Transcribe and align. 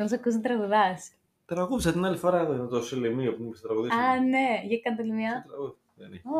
Θα 0.00 0.06
μας 0.08 0.18
ακούσει 0.18 0.36
να 0.36 0.42
τραγουδάς. 0.42 1.12
Τραγούδισα 1.46 1.92
την 1.92 2.04
άλλη 2.04 2.16
φορά 2.16 2.38
εδώ, 2.40 2.66
το 2.66 2.82
Σολεμίο 2.82 3.34
που 3.34 3.42
μου 3.42 3.48
είπες 3.48 3.60
τραγουδίσει. 3.60 3.94
Α, 3.94 4.20
ναι. 4.20 4.62
Για 4.66 4.78
κάντε 4.82 5.02
άλλη 5.02 5.12
μια. 5.12 5.44
Τραγούδι. 5.46 5.76
Δεν 5.94 6.06
είναι. 6.06 6.22
Ω, 6.24 6.38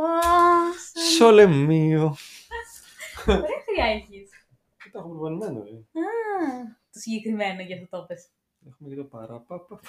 Σολεμίο. 1.16 2.14
Ωραία 3.26 3.60
χρειά 3.64 3.86
έχεις. 3.94 4.30
Τι 4.82 4.90
το 4.90 4.98
έχω 4.98 5.08
προπονημένο, 5.08 5.58
ε. 5.58 6.00
Α, 6.00 6.06
το 6.92 6.98
συγκεκριμένο 6.98 7.62
για 7.62 7.76
αυτό 7.76 7.98
το 7.98 8.04
πες. 8.04 8.28
Έχουμε 8.68 8.88
και 8.88 8.96
το 8.96 9.04
παραπαπα. 9.04 9.80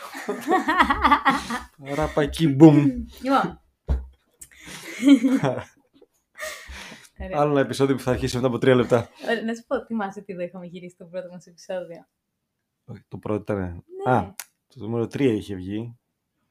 Παραπακι 1.85 2.47
μπουμ. 2.47 3.05
Λοιπόν. 3.21 3.61
Ωραία. 7.19 7.41
Άλλο 7.41 7.51
ένα 7.51 7.59
επεισόδιο 7.59 7.95
που 7.95 8.01
θα 8.01 8.11
αρχίσει 8.11 8.35
μετά 8.35 8.47
από 8.47 8.57
τρία 8.57 8.75
λεπτά. 8.75 9.09
Ωραία, 9.23 9.43
Να 9.43 9.55
σου 9.55 9.63
πω, 9.67 9.85
θυμάσαι 9.85 10.19
ότι 10.19 10.33
εδώ 10.33 10.41
είχαμε 10.41 10.65
γυρίσει 10.65 10.95
το 10.97 11.05
πρώτο 11.05 11.27
μας 11.31 11.45
επεισόδιο. 11.45 12.05
Όχι, 12.91 13.03
Το 13.07 13.17
πρώτο 13.17 13.53
ήταν. 13.53 13.83
Ναι. 14.05 14.11
Α, 14.11 14.35
το 14.67 14.79
νούμερο 14.79 15.03
3 15.03 15.19
είχε 15.19 15.55
βγει. 15.55 15.97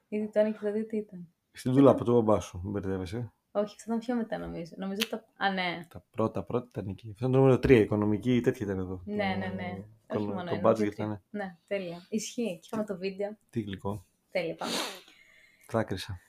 Γιατί 0.09 0.33
το 0.33 0.39
ένα 0.39 0.51
και 0.51 0.59
το 0.63 0.73
δύο 0.73 0.87
τι 0.87 0.97
ήταν; 0.97 1.29
Στην 1.53 1.73
δουλάπα 1.73 2.05
του 2.05 2.13
μπαμπά 2.13 2.41
σου. 2.41 2.61
Μην 2.63 2.73
μπερδεύεσαι. 2.73 3.33
Όχι, 3.53 3.65
αυτό 3.65 3.83
ήταν 3.87 3.99
πιο 3.99 4.15
μετά 4.17 4.39
νομίζω. 4.39 4.75
Νομίζω 4.77 5.09
το. 5.09 5.21
Α, 5.37 5.51
ναι. 5.53 5.87
Τα 5.91 6.05
πρώτα 6.11 6.45
πρώτα 6.45 6.67
ήταν 6.69 6.89
εκεί. 6.89 7.11
Αυτό 7.11 7.27
είναι 7.27 7.35
το 7.35 7.41
νούμερο 7.41 7.57
3. 7.57 7.71
Οικονομική 7.71 8.37
ή 8.37 8.41
τέτοια 8.41 8.67
ήταν 8.67 8.79
εδώ. 8.79 9.03
Ναι, 9.05 9.15
ναι, 9.15 9.47
ναι. 9.47 9.85
Το, 10.07 10.19
Όχι 10.19 10.27
μόνο 10.27 10.45
το 10.45 10.55
ένα, 10.55 10.71
budget 10.71 10.77
δύο, 10.77 10.87
ήταν. 10.87 11.23
Ναι, 11.31 11.57
τέλεια. 11.67 12.07
Ισχύει. 12.09 12.59
Και 12.61 12.69
είχαμε 12.73 12.85
το 12.85 12.97
βίντεο. 12.97 13.39
Τι 13.51 13.61
γλυκό. 13.61 14.07
Τέλεια, 14.31 14.55
πάμε. 14.55 14.73
Κράκρισα. 15.67 16.21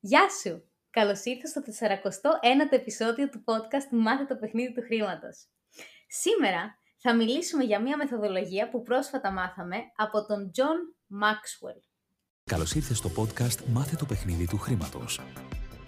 Γεια 0.00 0.28
σου! 0.30 0.62
Καλώς 0.90 1.24
ήρθατε 1.24 1.72
στο 1.72 1.86
41ο 1.86 2.72
επεισόδιο 2.72 3.28
του 3.28 3.44
podcast 3.44 3.98
Μάθε 3.98 4.24
το 4.24 4.36
παιχνίδι 4.36 4.72
του 4.72 4.82
χρήματος. 4.82 5.46
Σήμερα 6.06 6.77
θα 7.00 7.14
μιλήσουμε 7.14 7.64
για 7.64 7.80
μια 7.80 7.96
μεθοδολογία 7.96 8.68
που 8.68 8.82
πρόσφατα 8.82 9.32
μάθαμε 9.32 9.76
από 9.96 10.26
τον 10.26 10.50
John 10.56 10.78
Maxwell. 11.22 11.80
Καλώς 12.44 12.74
ήρθες 12.74 12.98
στο 12.98 13.10
podcast 13.16 13.64
Μάθε 13.72 13.96
το 13.96 14.04
παιχνίδι 14.04 14.46
του 14.46 14.58
χρήματος. 14.58 15.20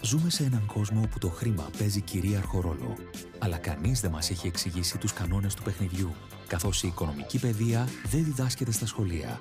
Ζούμε 0.03 0.31
σε 0.31 0.45
έναν 0.45 0.67
κόσμο 0.67 1.01
όπου 1.05 1.19
το 1.19 1.29
χρήμα 1.29 1.71
παίζει 1.79 2.01
κυρίαρχο 2.01 2.61
ρόλο. 2.61 2.97
Αλλά 3.39 3.59
κανείς 3.59 4.01
δεν 4.01 4.11
μας 4.11 4.31
έχει 4.31 4.47
εξηγήσει 4.47 4.99
τους 4.99 5.13
κανόνες 5.13 5.55
του 5.55 5.63
παιχνιδιού, 5.63 6.15
καθώς 6.47 6.83
η 6.83 6.87
οικονομική 6.89 7.41
παιδεία 7.41 7.89
δεν 8.05 8.25
διδάσκεται 8.25 8.73
στα 8.73 8.87
σχολεία. 8.87 9.41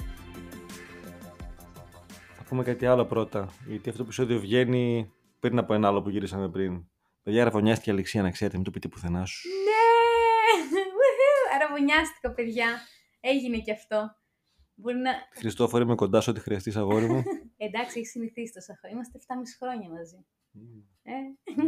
Θα 2.51 2.57
πούμε 2.57 2.71
κάτι 2.71 2.85
άλλο 2.85 3.05
πρώτα. 3.05 3.53
Γιατί 3.67 3.89
αυτό 3.89 3.97
το 3.97 4.03
επεισόδιο 4.03 4.39
βγαίνει 4.39 5.11
πριν 5.39 5.57
από 5.57 5.73
ένα 5.73 5.87
άλλο 5.87 6.01
που 6.01 6.09
γυρίσαμε 6.09 6.49
πριν. 6.49 6.85
Παιδιά, 7.23 7.43
ραβωνιάστηκε 7.43 7.89
η 7.89 7.93
Αλεξία, 7.93 8.21
να 8.21 8.31
ξέρετε, 8.31 8.55
μην 8.55 8.65
το 8.65 8.71
πείτε 8.71 8.87
πουθενά 8.87 9.25
σου. 9.25 9.49
Ναι! 9.49 9.83
Woohoo! 10.97 11.55
Αραβωνιάστηκα, 11.55 12.31
παιδιά. 12.31 12.67
Έγινε 13.19 13.57
και 13.57 13.71
αυτό. 13.71 14.15
Μπορεί 14.75 14.97
να... 14.97 15.11
Χριστόφορη, 15.33 15.83
είμαι 15.83 15.95
κοντά 15.95 16.21
σου, 16.21 16.31
ό,τι 16.31 16.39
χρειαστείς, 16.39 16.75
αγόρι 16.75 17.09
μου. 17.09 17.23
Εντάξει, 17.65 17.99
έχεις 17.99 18.11
συνηθίσει 18.11 18.53
τόσα 18.53 18.77
χρόνια. 18.79 18.97
Είμαστε 18.97 19.19
7,5 19.27 19.35
χρόνια 19.59 19.89
μαζί. 19.89 20.25
Μμμ. 20.51 20.81
Ε; 21.03 21.13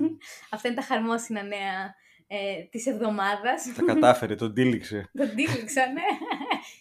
Αυτά 0.54 0.68
είναι 0.68 0.78
τα 0.78 0.84
χαρμόσυνα 0.84 1.44
νέα 1.44 1.96
ε, 2.28 2.64
της 2.64 2.86
εβδομάδας. 2.86 3.74
Τα 3.76 3.84
κατάφερε, 3.86 4.36
τον 4.36 4.54
τύλιξε. 4.54 5.10
Τον 5.14 5.30
τύλιξα, 5.36 5.86
ναι. 5.88 6.08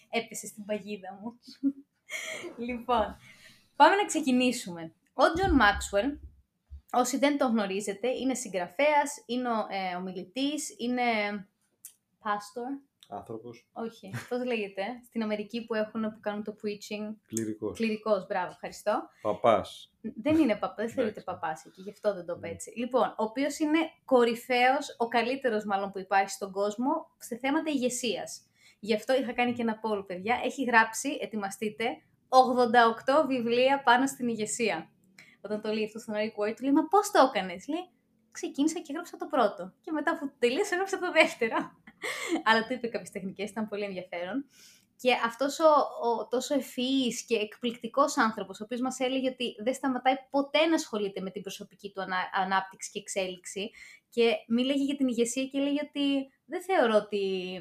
Έπεσε 0.09 0.47
στην 0.47 0.65
παγίδα 0.65 1.19
μου. 1.21 1.39
λοιπόν, 2.67 3.17
πάμε 3.75 3.95
να 3.95 4.05
ξεκινήσουμε. 4.05 4.93
Ο 5.13 5.33
Τζον 5.33 5.55
Μάξουελ, 5.55 6.17
όσοι 6.91 7.17
δεν 7.17 7.37
τον 7.37 7.51
γνωρίζετε, 7.51 8.07
είναι 8.09 8.33
συγγραφέας, 8.35 9.23
είναι 9.25 9.49
ο, 9.49 9.67
ε, 9.69 9.95
ομιλητής, 9.95 10.75
είναι 10.77 11.01
pastor, 12.23 12.81
Άνθρωπος, 13.09 13.67
όχι, 13.73 14.11
πώς 14.29 14.45
λέγεται, 14.45 14.83
στην 15.07 15.23
Αμερική 15.23 15.65
που 15.65 15.73
έχουν, 15.73 16.01
που 16.01 16.19
κάνουν 16.19 16.43
το 16.43 16.55
preaching, 16.63 17.15
κληρικός. 17.27 17.77
κληρικός, 17.77 18.25
μπράβο, 18.27 18.49
ευχαριστώ. 18.51 19.09
Παπάς. 19.21 19.93
Δεν 20.01 20.37
είναι 20.37 20.55
παπάς, 20.55 20.73
δεν 20.75 20.89
θεωρείται 20.89 21.19
Εντάξει. 21.19 21.39
παπάς 21.41 21.65
εκεί, 21.65 21.81
γι' 21.81 21.89
αυτό 21.89 22.13
δεν 22.13 22.25
το 22.25 22.33
είπα 22.37 22.47
Ναι. 22.47 22.53
έτσι. 22.53 22.73
Λοιπόν, 22.75 23.07
ο 23.07 23.23
οποίος 23.23 23.59
είναι 23.59 23.77
κορυφαίος, 24.05 24.95
ο 24.97 25.07
καλύτερος 25.07 25.65
μάλλον 25.65 25.91
που 25.91 25.99
υπάρχει 25.99 26.29
στον 26.29 26.51
κόσμο 26.51 27.07
σε 27.17 27.37
θέματα 27.37 27.71
ηγεσίας. 27.71 28.41
Γι' 28.79 28.93
αυτό 28.95 29.13
είχα 29.15 29.33
κάνει 29.33 29.53
και 29.53 29.61
ένα 29.61 29.79
poll, 29.83 30.07
παιδιά. 30.07 30.41
Έχει 30.43 30.63
γράψει, 30.63 31.17
ετοιμαστείτε, 31.21 31.85
88 32.33 33.27
βιβλία 33.27 33.81
πάνω 33.83 34.07
στην 34.07 34.27
ηγεσία. 34.27 34.89
Όταν 35.41 35.61
το 35.61 35.73
λέει 35.73 35.85
αυτό 35.85 35.99
στον 35.99 36.15
Eric 36.15 36.35
Ward, 36.39 36.53
του 36.55 36.63
λέει, 36.63 36.71
Μα 36.71 36.87
πώς 36.87 37.11
το 37.11 37.31
έκανες, 37.33 37.67
λέει. 37.67 37.89
Ξεκίνησα 38.31 38.79
και 38.79 38.87
έγραψα 38.89 39.17
το 39.17 39.25
πρώτο. 39.25 39.73
Και 39.81 39.91
μετά 39.91 40.17
που 40.17 40.31
τελείωσα, 40.39 40.73
έγραψα 40.73 40.99
το 40.99 41.11
δεύτερο. 41.11 41.57
Αλλά 42.45 42.67
του 42.67 42.73
είπε 42.73 42.87
κάποιες 42.87 43.11
τεχνικές, 43.11 43.49
ήταν 43.49 43.67
πολύ 43.67 43.83
ενδιαφέρον. 43.83 44.45
Και 44.95 45.11
αυτός 45.25 45.59
ο, 45.59 45.71
ο 46.09 46.27
τόσο 46.27 46.53
ευφυής 46.53 47.25
και 47.25 47.35
εκπληκτικός 47.35 48.17
άνθρωπος, 48.17 48.59
ο 48.59 48.63
οποίος 48.63 48.81
μας 48.81 48.99
έλεγε 48.99 49.29
ότι 49.29 49.55
δεν 49.63 49.73
σταματάει 49.73 50.15
ποτέ 50.29 50.65
να 50.65 50.75
ασχολείται 50.75 51.21
με 51.21 51.29
την 51.29 51.41
προσωπική 51.41 51.91
του 51.91 52.01
ανα, 52.01 52.17
ανάπτυξη 52.33 52.91
και 52.91 52.99
εξέλιξη 52.99 53.71
και 54.09 54.35
μίλαγε 54.47 54.83
για 54.83 54.95
την 54.95 55.07
ηγεσία 55.07 55.45
και 55.45 55.57
έλεγε 55.57 55.79
ότι 55.87 56.31
δεν 56.45 56.61
θεωρώ 56.63 56.95
ότι 56.95 57.59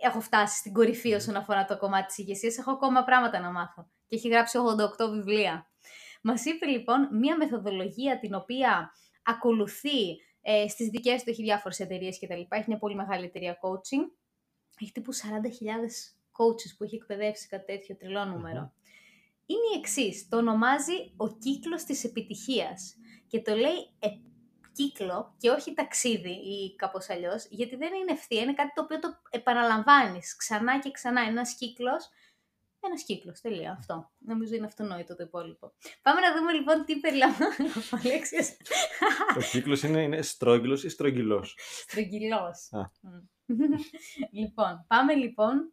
έχω 0.00 0.20
φτάσει 0.20 0.56
στην 0.56 0.72
κορυφή 0.72 1.14
όσον 1.14 1.36
αφορά 1.36 1.64
το 1.64 1.78
κομμάτι 1.78 2.06
της 2.06 2.18
ηγεσίας, 2.18 2.58
έχω 2.58 2.70
ακόμα 2.70 3.04
πράγματα 3.04 3.40
να 3.40 3.50
μάθω. 3.50 3.90
Και 4.06 4.16
έχει 4.16 4.28
γράψει 4.28 4.58
88 4.98 5.10
βιβλία. 5.10 5.70
Μας 6.22 6.44
είπε 6.44 6.66
λοιπόν 6.66 7.08
μία 7.12 7.36
μεθοδολογία 7.36 8.18
την 8.18 8.34
οποία 8.34 8.92
ακολουθεί 9.22 10.16
ε, 10.40 10.68
στις 10.68 10.88
δικές 10.88 11.22
του, 11.22 11.30
έχει 11.30 11.42
διάφορες 11.42 11.80
εταιρείες 11.80 12.18
κτλ. 12.18 12.40
Έχει 12.48 12.64
μια 12.66 12.78
πολύ 12.78 12.94
μεγάλη 12.94 13.24
εταιρεία 13.24 13.58
coaching. 13.60 14.10
Έχει 14.80 14.92
τύπου 14.92 15.14
40.000 15.14 15.20
coaches 16.38 16.74
που 16.76 16.84
έχει 16.84 16.94
εκπαιδεύσει 16.94 17.48
κάτι 17.48 17.64
τέτοιο 17.64 17.96
τρελό 17.96 18.24
νούμερο. 18.24 18.72
Είναι 19.46 19.68
η 19.74 19.78
εξής. 19.78 20.28
Το 20.28 20.36
ονομάζει 20.36 21.12
ο 21.16 21.36
κύκλος 21.36 21.84
της 21.84 22.04
επιτυχίας. 22.04 22.96
Και 23.26 23.40
το 23.40 23.54
λέει 23.54 23.94
ε, 23.98 24.08
κύκλο 24.78 25.34
και 25.38 25.50
όχι 25.50 25.74
ταξίδι 25.74 26.30
ή 26.30 26.74
κάπως 26.76 27.08
αλλιώς, 27.10 27.46
γιατί 27.50 27.76
δεν 27.76 27.92
είναι 27.94 28.12
ευθεία, 28.12 28.42
είναι 28.42 28.54
κάτι 28.54 28.72
το 28.74 28.82
οποίο 28.82 28.98
το 28.98 29.08
επαναλαμβάνεις 29.30 30.36
ξανά 30.36 30.78
και 30.78 30.90
ξανά. 30.90 31.20
Είναι 31.20 31.30
ένας 31.30 31.54
κύκλος, 31.54 32.08
ένας 32.80 33.02
κύκλος, 33.02 33.40
τελεία, 33.40 33.76
αυτό. 33.78 34.10
Νομίζω 34.18 34.54
είναι 34.54 34.66
αυτονόητο 34.66 35.16
το 35.16 35.22
υπόλοιπο. 35.22 35.72
Πάμε 36.02 36.20
να 36.20 36.36
δούμε 36.36 36.52
λοιπόν 36.52 36.84
τι 36.84 37.00
περιλαμβάνει 37.00 37.68
ο 37.68 37.96
Αλέξιος. 38.04 38.56
Ο 39.36 39.40
κύκλος 39.50 39.82
είναι, 39.82 40.02
είναι 40.02 40.22
στρόγγυλος 40.22 40.84
ή 40.84 40.88
στρογγυλός; 40.88 41.58
Στρογγυλός. 41.58 42.72
Α. 42.72 42.90
Μμ. 43.00 43.58
λοιπόν, 44.30 44.84
πάμε 44.86 45.14
λοιπόν 45.14 45.72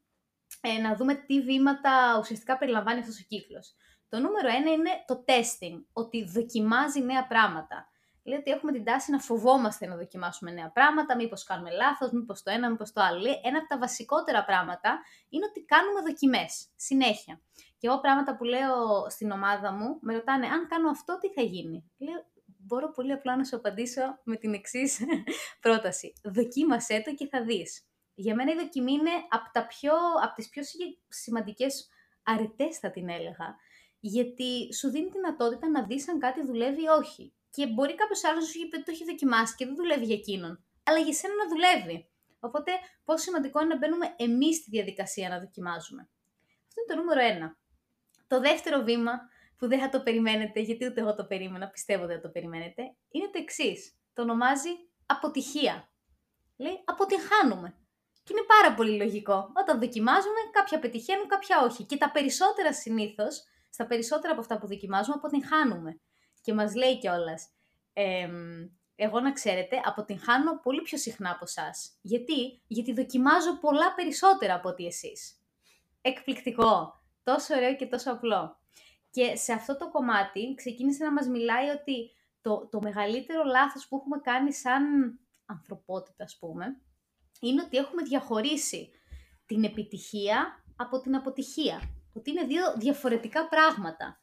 ε, 0.62 0.78
να 0.82 0.96
δούμε 0.96 1.16
τι 1.16 1.42
βήματα 1.42 2.18
ουσιαστικά 2.20 2.58
περιλαμβάνει 2.58 3.00
αυτός 3.00 3.20
ο 3.20 3.24
κύκλος. 3.28 3.76
Το 4.10 4.20
νούμερο 4.20 4.48
ένα 4.48 4.72
είναι 4.72 4.90
το 5.06 5.24
testing, 5.28 5.84
ότι 5.94 6.24
δοκιμάζει 6.24 7.02
νέα 7.02 7.28
πράγματα. 7.28 7.90
Λέει 8.28 8.38
ότι 8.40 8.52
έχουμε 8.52 8.72
την 8.72 8.84
τάση 8.84 9.12
να 9.12 9.20
φοβόμαστε 9.20 9.88
να 9.88 9.96
δοκιμάσουμε 9.96 10.52
νέα 10.52 10.72
πράγματα, 10.72 11.16
μήπως 11.16 11.44
κάνουμε 11.44 11.72
λάθος, 11.72 12.12
μήπως 12.12 12.44
το 12.44 12.52
ένα, 12.52 12.70
μήπως 12.70 12.92
το 12.92 13.02
άλλο. 13.02 13.20
Λέει, 13.20 13.42
ένα 13.44 13.58
από 13.58 13.68
τα 13.68 13.78
βασικότερα 13.78 14.46
πράγματα 14.46 15.00
είναι 15.30 15.46
ότι 15.46 15.66
κάνουμε 15.66 16.02
δοκιμές, 16.02 16.68
συνέχεια. 16.76 17.42
Και 17.78 17.88
εγώ 17.88 18.00
πράγματα 18.00 18.36
που 18.36 18.44
λέω 18.44 19.10
στην 19.10 19.32
ομάδα 19.32 19.72
μου, 19.72 19.98
με 20.02 20.14
ρωτάνε, 20.14 20.48
αν 20.48 20.68
κάνω 20.68 20.90
αυτό, 20.90 21.18
τι 21.18 21.30
θα 21.34 21.42
γίνει; 21.42 21.92
Λέω, 21.98 22.26
μπορώ 22.46 22.92
πολύ 22.92 23.12
απλά 23.12 23.36
να 23.36 23.44
σου 23.44 23.56
απαντήσω 23.56 24.02
με 24.24 24.36
την 24.36 24.54
εξής 24.54 25.00
πρόταση. 25.62 26.14
Δοκίμασέ 26.24 27.02
το 27.06 27.14
και 27.14 27.28
θα 27.28 27.44
δεις. 27.44 27.88
Για 28.14 28.36
μένα 28.36 28.52
η 28.52 28.56
δοκιμή 28.56 28.92
είναι 28.92 29.12
από, 29.30 29.50
τα 29.52 29.68
πιο, 29.68 29.94
από 30.24 30.34
τις 30.36 30.50
πιο 30.50 30.64
συγε- 30.64 30.98
σημαντικές 31.08 31.90
αρετές 32.24 32.80
θα 32.80 32.92
την 32.92 33.10
έλεγα. 33.10 33.56
Γιατί 34.00 34.74
σου 34.74 34.90
δίνει 34.90 35.06
τη 35.06 35.12
δυνατότητα 35.12 35.70
να 35.70 35.84
δεις 35.86 36.10
αν 36.10 36.20
κάτι 36.20 36.46
δουλεύει 36.46 36.82
ή 36.82 36.88
όχι. 36.88 37.34
Και 37.56 37.68
μπορεί 37.68 37.96
κάποιος 37.96 38.24
άλλος 38.24 38.44
να 38.44 38.50
σου 38.50 38.58
έχει 38.58 38.68
πει 38.70 38.76
ότι 38.76 38.86
το 38.86 38.92
έχει 38.92 39.04
δοκιμάσει 39.04 39.56
και 39.56 39.66
δεν 39.66 39.76
δουλεύει 39.76 40.06
για 40.06 40.16
εκείνον. 40.16 40.64
Αλλά 40.84 41.00
για 41.00 41.14
σένα 41.14 41.34
να 41.36 41.48
δουλεύει. 41.48 42.10
Οπότε, 42.40 42.72
πόσο 43.06 43.24
σημαντικό 43.24 43.60
είναι 43.62 43.74
να 43.74 43.78
μπαίνουμε 43.78 44.14
εμείς 44.18 44.56
στη 44.56 44.70
διαδικασία 44.70 45.30
να 45.30 45.40
δοκιμάζουμε. 45.40 46.10
Αυτό 46.68 46.78
είναι 46.82 46.90
το 46.94 46.96
νούμερο 47.02 47.22
ένα. 47.34 47.58
Το 48.28 48.40
δεύτερο 48.40 48.84
βήμα 48.84 49.14
που 49.58 49.68
δεν 49.68 49.80
θα 49.80 49.90
το 49.90 50.02
περιμένετε, 50.02 50.60
γιατί 50.60 50.86
ούτε 50.86 51.02
εγώ 51.02 51.16
το 51.16 51.26
περίμενα, 51.26 51.68
πιστεύω 51.68 52.06
δεν 52.06 52.16
θα 52.16 52.22
το 52.22 52.30
περιμένετε, 52.30 52.82
είναι 53.10 53.26
το 53.26 53.40
εξής. 53.42 53.96
Το 54.14 54.22
ονομάζει 54.22 54.70
αποτυχία. 55.06 55.90
Λέει 56.58 56.82
αποτυγχάνουμε. 56.86 57.78
Και 58.24 58.34
είναι 58.34 58.46
πάρα 58.48 58.74
πολύ 58.74 58.98
λογικό. 58.98 59.52
Όταν 59.54 59.80
δοκιμάζουμε, 59.80 60.40
κάποια 60.52 60.80
πετυχαίνουν, 60.80 61.28
κάποια 61.28 61.62
όχι. 61.62 61.84
Και 61.84 61.98
τα 61.98 62.12
περισσότερα 62.12 62.74
συνήθως 62.74 63.44
στα 63.70 63.86
περισσότερα 63.86 64.32
από 64.32 64.42
αυτά 64.42 64.58
που 64.58 64.68
δοκιμάζουμε 64.68 65.16
αποτυγχάνουμε. 65.16 66.00
Και 66.46 66.54
μας 66.54 66.76
λέει 66.76 66.98
κιόλας. 66.98 67.48
εγώ 68.96 69.20
να 69.20 69.32
ξέρετε, 69.32 69.82
αποτυγχάνω 69.86 70.60
πολύ 70.60 70.82
πιο 70.82 70.98
συχνά 70.98 71.30
από 71.30 71.44
εσάς. 71.44 71.98
Γιατί; 72.02 72.62
Γιατί 72.68 72.94
δοκιμάζω 72.94 73.60
πολλά 73.60 73.94
περισσότερα 73.94 74.54
από 74.54 74.70
ότι 74.70 74.86
εσείς. 74.86 75.42
Εκπληκτικό. 76.02 77.02
Τόσο 77.24 77.56
ωραίο 77.56 77.76
και 77.76 77.86
τόσο 77.86 78.12
απλό. 78.12 78.60
Και 79.10 79.36
σε 79.36 79.54
αυτό 79.54 79.78
το 79.78 79.90
κομμάτι 79.90 80.54
ξεκίνησε 80.56 81.04
να 81.04 81.12
μας 81.12 81.28
μιλάει 81.28 81.70
ότι 81.70 82.12
το, 82.42 82.68
το 82.72 82.82
μεγαλύτερο 82.82 83.44
λάθος 83.44 83.88
που 83.88 83.96
έχουμε 83.98 84.20
κάνει 84.20 84.54
σαν 84.54 84.84
ανθρωπότητα, 85.46 86.24
ας 86.24 86.38
πούμε, 86.40 86.82
είναι 87.40 87.62
ότι 87.62 87.78
έχουμε 87.78 88.04
διαχωρίσει 88.04 88.92
την 89.46 89.64
επιτυχία 89.64 90.64
από 90.76 91.00
την 91.00 91.16
αποτυχία. 91.16 91.82
Ότι 92.14 92.32
είναι 92.32 92.44
δύο 92.44 92.74
διαφορετικά 92.78 93.48
πράγματα. 93.48 94.20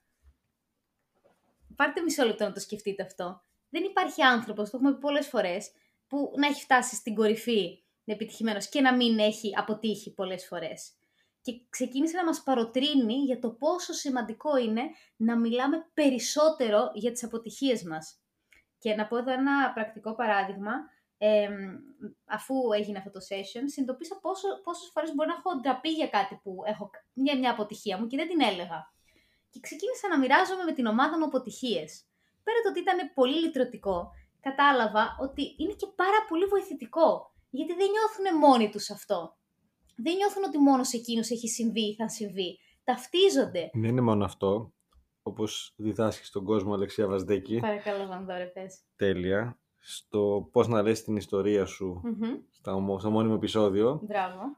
Πάρτε 1.77 2.01
μισό 2.01 2.25
λεπτό 2.25 2.45
να 2.45 2.53
το 2.53 2.61
σκεφτείτε 2.61 3.03
αυτό. 3.03 3.43
Δεν 3.69 3.85
υπάρχει 3.85 4.23
άνθρωπος, 4.23 4.71
το 4.71 4.77
έχουμε 4.77 4.93
πει 4.93 4.99
πολλές 4.99 5.27
φορές, 5.27 5.71
που 6.07 6.33
να 6.37 6.47
έχει 6.47 6.63
φτάσει 6.63 6.95
στην 6.95 7.15
κορυφή 7.15 7.83
επιτυχημένος 8.05 8.69
και 8.69 8.81
να 8.81 8.95
μην 8.97 9.19
έχει 9.19 9.53
αποτύχει 9.57 10.15
πολλές 10.15 10.47
φορές 10.47 10.93
και 11.43 11.61
ξεκίνησε 11.71 12.17
να 12.17 12.25
μας 12.25 12.43
παροτρύνει 12.43 13.15
για 13.15 13.39
το 13.39 13.51
πόσο 13.51 13.93
σημαντικό 13.93 14.57
είναι 14.57 14.83
να 15.17 15.39
μιλάμε 15.39 15.87
περισσότερο 15.95 16.91
για 16.95 17.13
τις 17.13 17.25
αποτυχίες 17.25 17.83
μας. 17.83 18.17
Και 18.79 18.95
να 18.95 19.07
πω 19.07 19.17
εδώ 19.17 19.33
ένα 19.33 19.73
πρακτικό 19.75 20.15
παράδειγμα, 20.15 20.73
ε, 21.19 21.49
αφού 22.25 22.55
έγινε 22.73 22.99
αυτό 22.99 23.11
το 23.11 23.21
session, 23.29 23.63
συνειδητοποίησα 23.65 24.19
πόσο, 24.21 24.49
πόσες 24.63 24.91
φορές 24.93 25.15
μπορεί 25.15 25.29
να 25.29 25.35
έχω 25.35 25.61
ντραπεί 25.61 25.89
για 25.89 26.09
κάτι 26.09 26.41
που 26.43 26.63
έχω, 26.67 26.91
για 27.13 27.39
μια 27.39 27.51
αποτυχία 27.51 27.99
μου 27.99 28.07
και 28.07 28.17
δεν 28.17 28.29
την 28.29 28.41
έλεγα. 28.41 28.93
Και 29.53 29.61
ξεκίνησα 29.67 30.07
να 30.13 30.19
μοιράζομαι 30.19 30.65
με 30.69 30.73
την 30.79 30.87
ομάδα 30.87 31.15
μου 31.19 31.29
αποτυχίες. 31.31 31.91
Πέρα 32.45 32.59
το 32.63 32.69
ότι 32.73 32.81
ήταν 32.85 32.99
πολύ 33.19 33.39
λυτρωτικό, 33.43 33.97
κατάλαβα 34.47 35.05
ότι 35.27 35.43
είναι 35.61 35.75
και 35.81 35.89
πάρα 36.03 36.21
πολύ 36.29 36.45
βοηθητικό, 36.55 37.09
γιατί 37.51 37.73
δεν 37.81 37.89
νιώθουν 37.95 38.27
μόνοι 38.45 38.69
τους 38.73 38.91
αυτό 38.91 39.21
δεν 39.97 40.15
νιώθουν 40.17 40.45
ότι 40.45 40.59
μόνος 40.59 40.89
σε 40.89 40.97
εκείνους 40.97 41.31
έχει 41.31 41.49
συμβεί 41.49 41.81
ή 41.81 41.95
θα 41.95 42.09
συμβεί. 42.09 42.59
Ταυτίζονται. 42.85 43.71
Δεν 43.73 43.85
είναι 43.85 44.01
μόνο 44.01 44.25
αυτό. 44.25 44.73
Όπως 45.23 45.73
διδάσκεις 45.77 46.29
στον 46.29 46.45
κόσμο, 46.45 46.75
Αλεξία 46.75 47.07
Βαζδέκη. 47.07 47.59
Παρακαλώ, 47.61 48.07
Βανδόρε, 48.07 48.45
πες. 48.45 48.81
Τέλεια. 48.97 49.59
Στο 49.79 50.49
πώς 50.53 50.69
να 50.69 50.83
λες 50.83 51.03
την 51.03 51.17
ιστορία 51.17 51.65
σου 51.65 52.01
mm-hmm. 52.05 52.41
στο 52.99 53.11
μόνιμο 53.11 53.35
επεισόδιο. 53.37 54.01
Μπράβο. 54.03 54.57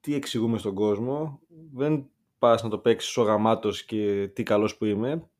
Τι 0.00 0.14
εξηγούμε 0.14 0.58
στον 0.58 0.74
κόσμο. 0.74 1.40
Δεν 1.72 2.10
πας 2.38 2.62
να 2.62 2.68
το 2.68 2.78
παίξεις 2.78 3.16
ο 3.16 3.22
γαμάτος 3.22 3.84
και 3.84 4.30
τι 4.34 4.42
καλός 4.42 4.76
που 4.76 4.84
είμαι. 4.84 5.30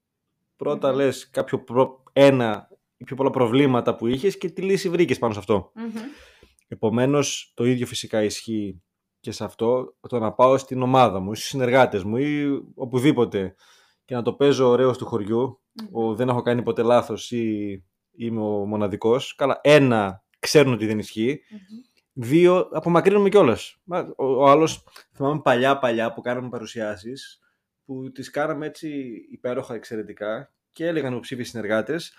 Πρώτα 0.56 0.90
mm-hmm. 0.90 0.96
λες 0.96 1.30
κάποιο 1.30 1.64
ένα 2.12 2.68
ή 2.96 3.04
πιο 3.04 3.16
πολλά 3.16 3.30
προβλήματα 3.30 3.96
που 3.96 4.06
είχες 4.06 4.38
και 4.38 4.50
τι 4.50 4.62
λύση 4.62 4.88
βρήκες 4.88 5.18
πάνω 5.18 5.32
σε 5.32 5.38
αυτό. 5.38 5.72
Επομένως, 6.68 7.52
το 7.54 7.64
ίδιο 7.64 7.86
φυσικά 7.86 8.22
ισχύει 8.22 8.82
και 9.20 9.30
σε 9.30 9.44
αυτό, 9.44 9.96
το 10.08 10.18
να 10.18 10.32
πάω 10.32 10.58
στην 10.58 10.82
ομάδα 10.82 11.20
μου 11.20 11.32
ή 11.32 11.34
στους 11.34 11.48
συνεργάτες 11.48 12.04
μου 12.04 12.16
ή 12.16 12.62
οπουδήποτε 12.74 13.54
και 14.04 14.14
να 14.14 14.22
το 14.22 14.32
παίζω 14.32 14.68
ωραίο 14.68 14.96
του 14.96 15.06
χωριού, 15.06 15.60
ο, 15.92 16.14
δεν 16.14 16.28
έχω 16.28 16.42
κάνει 16.42 16.62
ποτέ 16.62 16.82
λάθος 16.82 17.30
ή 17.30 17.84
είμαι 18.16 18.40
ο 18.40 18.66
μοναδικός. 18.66 19.34
Καλά, 19.34 19.60
ένα, 19.62 20.24
ξέρουν 20.38 20.72
ότι 20.72 20.86
δεν 20.86 20.98
ισχυει 20.98 21.40
Δύο, 22.18 22.68
απομακρύνουμε 22.72 23.28
κιόλας. 23.28 23.76
Ο, 24.16 24.24
ο 24.24 24.46
άλλος, 24.46 24.84
θυμάμαι 25.14 25.40
παλιά 25.40 25.78
παλιά 25.78 26.12
που 26.12 26.20
κάναμε 26.20 26.48
παρουσιάσεις, 26.48 27.40
που 27.84 28.12
τις 28.12 28.30
κάναμε 28.30 28.66
έτσι 28.66 28.88
υπέροχα 29.30 29.74
εξαιρετικά 29.74 30.52
και 30.72 30.86
έλεγαν 30.86 31.12
υποψήφιοι 31.12 31.44
συνεργάτες, 31.44 32.14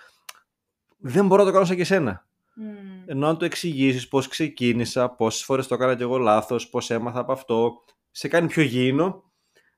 δεν 0.98 1.28
μπορώ 1.28 1.42
να 1.42 1.48
το 1.48 1.54
κάνω 1.54 1.66
σαν 1.66 1.76
και 1.76 1.82
εσένα. 1.82 2.28
Mm. 2.62 3.04
Ενώ 3.06 3.28
αν 3.28 3.38
το 3.38 3.46
εξηγήσεις 3.46 4.08
πώς 4.08 4.28
ξεκίνησα, 4.28 5.10
πόσες 5.10 5.44
φορές 5.44 5.68
το 5.68 5.76
έκανα 5.76 5.96
και 5.96 6.04
εγώ 6.04 6.18
λάθος, 6.18 6.70
πώς 6.70 6.90
έμαθα 6.90 7.20
από 7.20 7.32
αυτό, 7.32 7.84
σε 8.12 8.28
κάνει 8.28 8.48
πιο 8.48 8.64
γήινο 8.64 9.32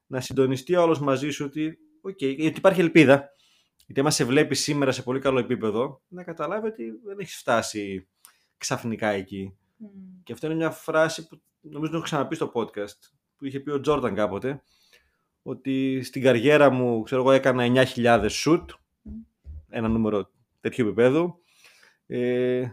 να 0.06 0.22
συντονιστεί 0.22 0.76
ο 0.76 0.82
άλλος 0.82 1.00
μαζί 1.00 1.30
σου 1.30 1.46
ότι, 1.46 1.78
okay, 2.10 2.36
γιατί 2.36 2.58
υπάρχει 2.58 2.80
ελπίδα. 2.80 3.30
Γιατί 3.86 4.00
άμα 4.00 4.12
σε 4.12 4.26
βλέπει 4.26 4.56
σήμερα 4.56 4.92
σε 4.92 5.04
πολύ 5.04 5.20
καλό 5.20 5.40
επίπεδο, 5.40 6.02
να 6.08 6.24
καταλάβει 6.24 6.68
ότι 6.68 6.84
δεν 7.06 7.20
έχεις 7.20 7.36
φτάσει 7.38 8.08
ξαφνικά 8.58 9.08
εκεί. 9.08 9.59
Mm. 9.84 10.22
Και 10.24 10.34
αυτό 10.34 10.46
είναι 10.46 10.56
μια 10.56 10.72
φράση 10.72 11.28
που 11.28 11.42
νομίζω 11.62 11.92
το 11.92 11.98
έχω 11.98 12.06
ξαναπεί 12.06 12.36
στο 12.36 12.52
podcast, 12.54 13.00
που 13.38 13.46
είχε 13.46 13.60
πει 13.60 13.70
ο 13.70 13.80
Τζόρνταν 13.80 14.16
κάποτε, 14.16 14.62
ότι 15.42 16.02
στην 16.04 16.22
καριέρα 16.22 16.70
μου, 16.70 17.02
ξέρω 17.02 17.22
εγώ, 17.22 17.32
έκανα 17.32 17.86
9.000 17.96 18.30
shoot, 18.30 18.66
mm. 18.66 19.12
ένα 19.70 19.88
νούμερο 19.88 20.30
τέτοιου 20.62 20.86
επίπεδου, 20.86 21.44
ε, 22.08 22.70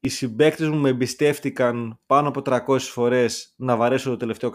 οι 0.00 0.08
συμπαίκτες 0.08 0.68
μου 0.68 0.76
με 0.76 0.88
εμπιστεύτηκαν 0.88 1.98
πάνω 2.06 2.28
από 2.28 2.42
300 2.44 2.78
φορές 2.78 3.54
να 3.56 3.76
βαρέσω 3.76 4.10
το 4.10 4.16
τελευταίο 4.16 4.52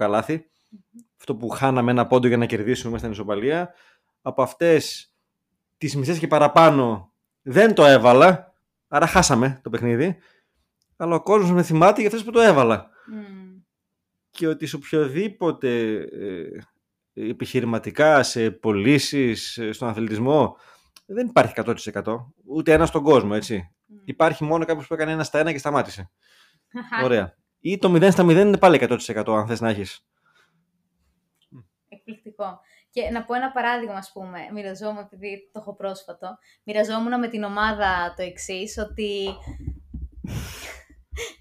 Αυτό 1.17 1.35
που 1.35 1.49
χάναμε 1.49 1.91
ένα 1.91 2.07
πόντο 2.07 2.27
για 2.27 2.37
να 2.37 2.45
κερδίσουμε 2.45 2.91
μέσα 2.91 3.03
στην 3.03 3.11
ισοπαλία. 3.11 3.73
Από 4.21 4.41
αυτές 4.41 5.13
τις 5.77 5.95
μισές 5.95 6.19
και 6.19 6.27
παραπάνω 6.27 7.13
δεν 7.41 7.73
το 7.73 7.85
έβαλα. 7.85 8.53
Άρα 8.87 9.07
χάσαμε 9.07 9.59
το 9.63 9.69
παιχνίδι. 9.69 10.17
Αλλά 11.01 11.15
ο 11.15 11.21
κόσμος 11.21 11.51
με 11.51 11.63
θυμάται 11.63 11.99
για 11.99 12.09
αυτές 12.09 12.23
που 12.23 12.31
το 12.31 12.39
έβαλα. 12.39 12.89
Και 14.29 14.47
ότι 14.47 14.65
σε 14.65 14.75
οποιοδήποτε 14.75 15.93
ε, 15.93 17.29
επιχειρηματικά, 17.29 18.23
σε 18.23 18.51
πωλήσεις, 18.51 19.59
στον 19.71 19.87
αθλητισμό 19.87 20.57
δεν 21.05 21.27
υπάρχει 21.27 21.53
100%. 21.55 22.15
Ούτε 22.45 22.73
ένας 22.73 22.87
στον 22.87 23.03
κόσμο, 23.03 23.31
έτσι. 23.33 23.71
Υπάρχει 24.05 24.43
μόνο 24.43 24.65
κάποιος 24.65 24.87
που 24.87 24.93
έκανε 24.93 25.11
ένα 25.11 25.23
στα 25.23 25.39
ένα 25.39 25.51
και 25.51 25.57
σταμάτησε. 25.57 26.11
Ωραία. 27.03 27.35
Ή 27.59 27.77
το 27.77 27.93
0 27.95 28.11
στα 28.11 28.23
0 28.23 28.29
είναι 28.29 28.57
πάλι 28.57 28.79
100% 28.81 29.23
αν 29.27 29.47
θες 29.47 29.61
να 29.61 29.69
έχεις. 29.69 30.05
Εκπληκτικό. 31.87 32.59
Και 32.89 33.09
να 33.09 33.23
πω 33.23 33.33
ένα 33.33 33.51
παράδειγμα, 33.51 33.95
ας 33.95 34.11
πούμε, 34.11 34.39
μοιραζόμουν, 34.53 35.03
επειδή 35.11 35.49
το 35.51 35.59
έχω 35.59 35.75
πρόσφατο, 35.75 36.37
μοιραζόμουν 36.63 37.19
με 37.19 37.27
την 37.27 37.43
ομάδα 37.43 38.13
το 38.17 38.23
εξής, 38.23 38.77
ότι 38.77 39.35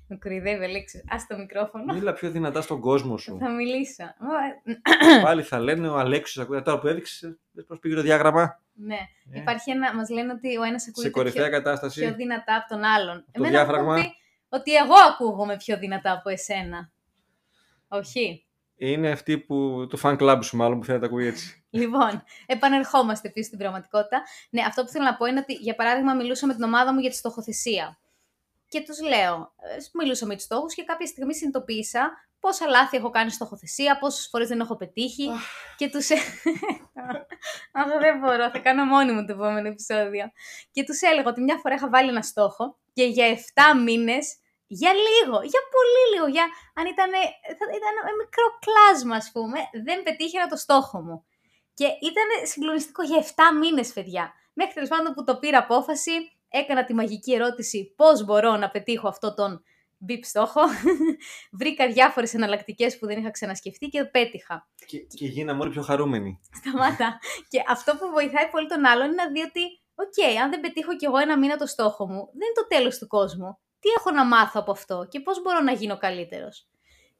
με 0.06 0.16
κορυδεύει, 0.16 0.64
Αλέξης. 0.64 1.00
Α 1.00 1.16
το 1.28 1.36
μικρόφωνο. 1.36 1.94
Μίλα 1.94 2.12
πιο 2.12 2.30
δυνατά 2.30 2.60
στον 2.60 2.80
κόσμο 2.80 3.16
σου. 3.16 3.36
Θα 3.40 3.50
μιλήσω. 3.50 4.04
Πάλι 5.24 5.42
θα 5.42 5.58
λένε 5.58 5.88
ο 5.88 5.98
Αλέξης, 5.98 6.38
ακούει 6.38 6.62
τώρα 6.62 6.78
που 6.78 6.86
έδειξες, 6.86 7.38
πώ 7.66 7.76
πήγε 7.80 7.94
το 7.94 8.02
διάγραμμα. 8.02 8.60
Ναι. 8.72 8.98
Ε. 9.32 9.40
Υπάρχει 9.40 9.70
ένα, 9.70 9.94
μας 9.94 10.10
λένε 10.10 10.32
ότι 10.32 10.56
ο 10.56 10.62
ένας 10.62 10.88
ακούγεται 10.88 11.12
Σε 11.12 11.20
κορυφαία 11.20 11.48
πιο, 11.48 11.52
κατάσταση. 11.52 12.00
πιο 12.00 12.14
δυνατά 12.14 12.56
από 12.56 12.68
τον 12.68 12.84
άλλον. 12.84 13.16
Το 13.16 13.30
Εμένα 13.32 13.50
διάφραγμα. 13.50 13.94
Πει 13.94 14.12
ότι 14.48 14.74
εγώ 14.74 14.94
ακούγομαι 15.12 15.56
πιο 15.56 15.78
δυνατά 15.78 16.12
από 16.12 16.30
εσένα. 16.30 16.92
Όχι. 17.88 18.44
Είναι 18.76 19.10
αυτή 19.10 19.38
που 19.38 19.86
το 19.90 19.98
fan 20.02 20.18
club 20.18 20.38
σου 20.42 20.56
μάλλον 20.56 20.78
που 20.78 20.84
θέλει 20.84 20.98
να 20.98 21.02
τα 21.02 21.10
ακούει 21.10 21.26
έτσι. 21.26 21.64
λοιπόν, 21.80 22.22
επανερχόμαστε 22.46 23.30
πίσω 23.30 23.46
στην 23.46 23.58
πραγματικότητα. 23.58 24.22
Ναι, 24.50 24.62
αυτό 24.62 24.82
που 24.82 24.88
θέλω 24.88 25.04
να 25.04 25.16
πω 25.16 25.26
είναι 25.26 25.38
ότι, 25.38 25.52
για 25.52 25.74
παράδειγμα, 25.74 26.14
μιλούσα 26.14 26.46
με 26.46 26.54
την 26.54 26.62
ομάδα 26.62 26.92
μου 26.92 27.00
για 27.00 27.10
τη 27.10 27.16
στοχοθεσία 27.16 27.98
και 28.70 28.80
τους 28.80 29.00
λέω, 29.00 29.52
ε, 29.56 29.76
μιλούσα 29.92 30.26
με 30.26 30.34
τους 30.34 30.42
στόχους 30.42 30.74
και 30.74 30.84
κάποια 30.84 31.06
στιγμή 31.06 31.34
συνειδητοποίησα 31.34 32.10
πόσα 32.40 32.66
λάθη 32.66 32.96
έχω 32.96 33.10
κάνει 33.10 33.30
στοχοθεσία, 33.30 33.98
πόσες 33.98 34.28
φορές 34.30 34.48
δεν 34.48 34.60
έχω 34.60 34.76
πετύχει 34.76 35.28
και 35.76 35.88
τους... 35.88 36.08
Αυτό 37.80 37.98
δεν 37.98 38.18
μπορώ, 38.18 38.50
θα 38.50 38.58
κάνω 38.58 38.84
μόνη 38.84 39.12
μου 39.12 39.24
το 39.26 39.32
επόμενο 39.32 39.68
επεισόδιο. 39.68 40.30
Και 40.70 40.84
τους 40.84 41.00
έλεγα 41.00 41.28
ότι 41.28 41.40
μια 41.40 41.56
φορά 41.56 41.74
είχα 41.74 41.88
βάλει 41.88 42.08
ένα 42.08 42.22
στόχο 42.22 42.78
και 42.92 43.04
για 43.04 43.26
7 43.74 43.80
μήνες 43.84 44.36
για 44.66 44.92
λίγο, 44.92 45.36
για 45.52 45.62
πολύ 45.76 46.02
λίγο, 46.12 46.26
για 46.26 46.46
αν 46.74 46.86
ήταν, 46.86 47.10
ήταν 47.50 47.68
ένα 47.92 48.12
μικρό 48.22 48.46
κλάσμα 48.64 49.16
ας 49.16 49.30
πούμε, 49.32 49.58
δεν 49.84 50.02
πετύχαινα 50.02 50.46
το 50.46 50.56
στόχο 50.56 51.00
μου. 51.00 51.24
Και 51.74 51.84
ήταν 51.84 52.28
συγκλονιστικό 52.42 53.02
για 53.02 53.18
7 53.18 53.28
μήνες, 53.60 53.92
παιδιά. 53.92 54.32
Μέχρι 54.52 54.74
τέλος 54.74 54.88
πάντων 54.88 55.14
που 55.14 55.24
το 55.24 55.38
πήρα 55.38 55.58
απόφαση, 55.58 56.12
έκανα 56.50 56.84
τη 56.84 56.94
μαγική 56.94 57.32
ερώτηση 57.32 57.92
πώς 57.96 58.24
μπορώ 58.24 58.56
να 58.56 58.70
πετύχω 58.70 59.08
αυτό 59.08 59.34
τον 59.34 59.62
μπιπ 60.00 60.24
στόχο. 60.24 60.60
Βρήκα 61.60 61.92
διάφορες 61.92 62.34
εναλλακτικές 62.34 62.98
που 62.98 63.06
δεν 63.06 63.18
είχα 63.18 63.30
ξανασκεφτεί 63.30 63.88
και 63.88 64.04
πέτυχα. 64.04 64.68
Και, 64.86 64.98
και 64.98 65.26
γίναμε 65.26 65.60
όλοι 65.60 65.70
πιο 65.70 65.82
χαρούμενοι. 65.82 66.40
Σταμάτα. 66.52 67.18
και 67.48 67.62
αυτό 67.68 67.92
που 67.92 68.10
βοηθάει 68.12 68.48
πολύ 68.50 68.68
τον 68.68 68.84
άλλον 68.84 69.06
είναι 69.06 69.14
να 69.14 69.30
δει 69.30 69.40
ότι, 69.40 69.60
οκ, 69.94 70.42
αν 70.42 70.50
δεν 70.50 70.60
πετύχω 70.60 70.96
κι 70.96 71.04
εγώ 71.04 71.18
ένα 71.18 71.38
μήνα 71.38 71.56
το 71.56 71.66
στόχο 71.66 72.06
μου, 72.06 72.24
δεν 72.26 72.46
είναι 72.48 72.60
το 72.60 72.66
τέλος 72.68 72.98
του 72.98 73.06
κόσμου. 73.06 73.58
Τι 73.80 73.88
έχω 73.98 74.10
να 74.10 74.24
μάθω 74.24 74.60
από 74.60 74.70
αυτό 74.70 75.06
και 75.10 75.20
πώς 75.20 75.42
μπορώ 75.42 75.60
να 75.60 75.72
γίνω 75.72 75.96
καλύτερος; 75.96 76.68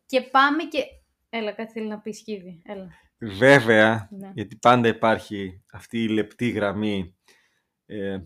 Και 0.06 0.20
πάμε 0.20 0.62
και... 0.62 0.84
Έλα, 1.32 1.52
κάτι 1.52 1.72
θέλει 1.72 1.86
να 1.86 1.98
πει 1.98 2.12
σκύβι. 2.12 2.62
Έλα. 2.64 2.88
Βέβαια, 3.18 4.08
ναι. 4.10 4.30
γιατί 4.34 4.56
πάντα 4.56 4.88
υπάρχει 4.88 5.62
αυτή 5.72 6.02
η 6.02 6.08
λεπτή 6.08 6.48
γραμμή 6.48 7.16
ε, 7.86 8.18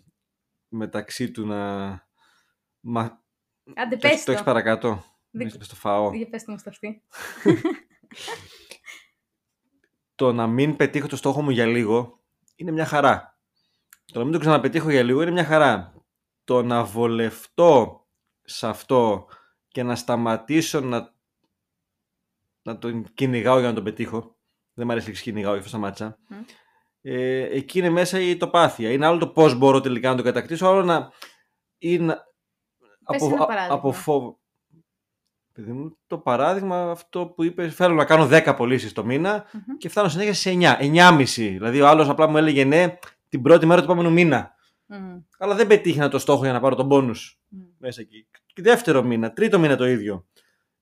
μεταξύ 0.75 1.31
του 1.31 1.47
να... 1.47 1.89
Μα... 2.81 3.23
Άντε, 3.75 3.97
πες 3.97 4.19
το. 4.19 4.25
Το 4.25 4.33
έχεις 4.33 4.45
παρακάτω. 4.45 5.05
Δεν 5.31 5.59
το 5.69 5.75
φάω. 5.75 6.15
Για 6.15 6.29
πες 6.29 6.45
το 6.45 6.53
μου 6.53 6.59
στο 6.59 6.71
αυτή. 6.71 7.03
το 10.15 10.33
να 10.33 10.47
μην 10.47 10.77
πετύχω 10.77 11.07
το 11.07 11.17
στόχο 11.17 11.43
μου 11.43 11.51
για 11.51 11.67
λίγο 11.67 12.21
είναι 12.57 12.71
μια 12.71 12.87
χαρά. 12.87 13.39
Το 14.13 14.19
να 14.19 14.25
μην 14.25 14.33
το 14.33 14.39
ξαναπετύχω 14.39 14.91
για 14.91 15.03
λίγο 15.03 15.23
είναι 15.23 15.31
μια 15.31 15.45
χαρά. 15.45 15.95
Το 16.45 16.63
να 16.63 16.85
βολευτώ 16.85 18.07
σε 18.43 18.67
αυτό 18.67 19.29
και 19.69 19.83
να 19.83 19.97
σταματήσω 19.97 20.81
να, 20.81 21.15
να 22.63 22.79
τον 22.79 23.15
κυνηγάω 23.15 23.59
για 23.59 23.69
να 23.69 23.75
τον 23.75 23.85
πετύχω. 23.85 24.37
Δεν 24.75 24.87
μου 24.87 24.93
αρέσει 24.93 25.11
να 25.11 25.17
κυνηγάω, 25.17 25.53
γι' 25.53 25.59
αυτό 25.59 25.71
σταμάτησα. 25.71 26.19
Μμ. 26.29 26.37
Ε, 27.07 27.43
εκεί 27.43 27.79
είναι 27.79 27.91
μέσα 27.91 28.21
η 28.21 28.37
τοπάθεια. 28.37 28.91
Είναι 28.91 29.07
άλλο 29.07 29.19
το 29.19 29.29
πώς 29.29 29.55
μπορώ 29.55 29.81
τελικά 29.81 30.11
να 30.11 30.17
το 30.17 30.23
κατακτήσω, 30.23 30.67
άλλο 30.67 30.83
να. 30.83 31.11
ή 31.79 31.99
να 31.99 32.15
Πες 33.07 33.23
από, 33.23 33.27
ένα 33.35 33.43
α- 33.43 33.47
παράδειγμα. 33.47 33.75
από 33.75 33.93
φόβο. 33.93 34.39
Παιδί 35.53 35.73
μου, 35.73 35.97
το 36.07 36.19
παράδειγμα 36.19 36.91
αυτό 36.91 37.27
που 37.27 37.43
είπες, 37.45 37.75
θέλω 37.75 37.95
να 37.95 38.05
κάνω 38.05 38.29
10 38.31 38.55
πωλήσεις 38.57 38.93
το 38.93 39.05
μήνα 39.05 39.45
Μμμ. 39.53 39.77
και 39.77 39.89
φτάνω 39.89 40.09
συνέχεια 40.09 40.35
σε 40.35 40.51
9, 40.51 40.77
9,5. 40.81 41.53
Δηλαδή 41.53 41.81
ο 41.81 41.89
άλλος 41.89 42.09
απλά 42.09 42.27
μου 42.29 42.37
έλεγε 42.37 42.65
ναι 42.65 42.99
την 43.29 43.43
πρώτη 43.43 43.67
μέρα 43.67 43.81
του 43.81 43.87
επόμενου 43.91 44.13
μήνα. 44.13 44.55
Μμμ. 44.87 45.21
Αλλά 45.39 45.55
δεν 45.55 45.67
πετύχαινα 45.67 46.09
το 46.09 46.19
στόχο 46.19 46.43
για 46.43 46.53
να 46.53 46.61
πάρω 46.61 46.75
τον 46.75 46.89
πόνους 46.89 47.39
Μμμ. 47.49 47.63
μέσα 47.79 48.01
εκεί. 48.01 48.27
Και 48.47 48.63
δεύτερο 48.63 49.03
μήνα, 49.03 49.33
τρίτο 49.33 49.59
μήνα 49.59 49.77
το 49.77 49.87
ίδιο. 49.87 50.27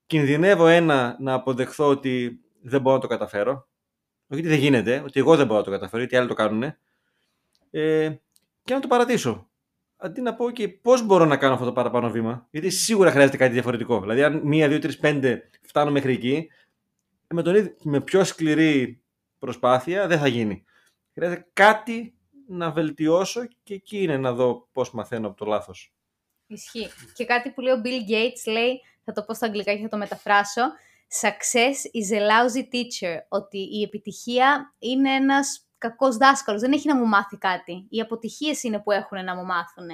Κινδυνεύω 0.06 0.66
ένα 0.66 1.16
να 1.20 1.32
αποδεχθώ 1.34 1.88
ότι 1.88 2.40
δεν 2.62 2.80
μπορώ 2.80 2.94
να 2.96 3.00
το 3.02 3.08
καταφέρω. 3.08 3.66
Όχι 4.32 4.40
ότι 4.40 4.48
δεν 4.48 4.58
γίνεται, 4.58 5.02
ότι 5.04 5.20
εγώ 5.20 5.36
δεν 5.36 5.46
μπορώ 5.46 5.58
να 5.58 5.64
το 5.64 5.70
καταφέρω, 5.70 5.98
γιατί 5.98 6.16
άλλοι 6.16 6.28
το 6.28 6.34
κάνουν. 6.34 6.62
Ε, 7.70 8.14
και 8.64 8.74
να 8.74 8.80
το 8.80 8.88
παρατήσω. 8.88 9.50
Αντί 9.96 10.20
να 10.20 10.34
πω 10.34 10.50
και 10.50 10.68
πώς 10.68 11.06
μπορώ 11.06 11.24
να 11.24 11.36
κάνω 11.36 11.54
αυτό 11.54 11.66
το 11.66 11.72
παραπάνω 11.72 12.10
βήμα, 12.10 12.48
γιατί 12.50 12.70
σίγουρα 12.70 13.10
χρειάζεται 13.10 13.36
κάτι 13.36 13.52
διαφορετικό. 13.52 14.00
Δηλαδή, 14.00 14.22
αν 14.22 14.40
μία, 14.44 14.68
δύο, 14.68 14.78
τρεις, 14.78 14.98
πέντε 14.98 15.50
φτάνω 15.62 15.90
μέχρι 15.90 16.12
εκεί, 16.12 16.50
με, 17.28 17.42
τον, 17.42 17.54
ίδιο- 17.54 17.74
με 17.82 18.00
πιο 18.00 18.24
σκληρή 18.24 19.02
προσπάθεια 19.38 20.06
δεν 20.06 20.18
θα 20.18 20.26
γίνει. 20.26 20.64
Χρειάζεται 21.14 21.46
κάτι 21.52 22.14
να 22.46 22.70
βελτιώσω 22.70 23.46
και 23.62 23.74
εκεί 23.74 24.02
είναι 24.02 24.16
να 24.16 24.32
δω 24.32 24.68
πώς 24.72 24.92
μαθαίνω 24.92 25.26
από 25.26 25.36
το 25.36 25.44
λάθος. 25.44 25.92
Ισχύει. 26.46 26.88
Και 27.14 27.24
κάτι 27.24 27.50
που 27.50 27.60
λέει 27.60 27.74
ο 27.74 27.80
Bill 27.84 28.10
Gates 28.10 28.52
λέει, 28.52 28.80
θα 29.04 29.12
το 29.12 29.22
πω 29.22 29.34
στα 29.34 29.46
αγγλικά 29.46 29.74
και 29.74 29.82
θα 29.82 29.88
το 29.88 29.96
μεταφράσω, 29.96 30.62
Success 31.20 31.76
is 31.92 32.10
a 32.10 32.20
lousy 32.20 32.68
teacher. 32.72 33.16
Ότι 33.28 33.58
η 33.58 33.82
επιτυχία 33.82 34.74
είναι 34.78 35.14
ένας 35.14 35.66
κακός 35.78 36.16
δάσκαλος. 36.16 36.60
Δεν 36.60 36.72
έχει 36.72 36.88
να 36.88 36.96
μου 36.96 37.06
μάθει 37.06 37.36
κάτι. 37.36 37.86
Οι 37.90 38.00
αποτυχίες 38.00 38.62
είναι 38.62 38.80
που 38.80 38.90
έχουν 38.90 39.24
να 39.24 39.34
μου 39.36 39.44
μάθουν. 39.44 39.88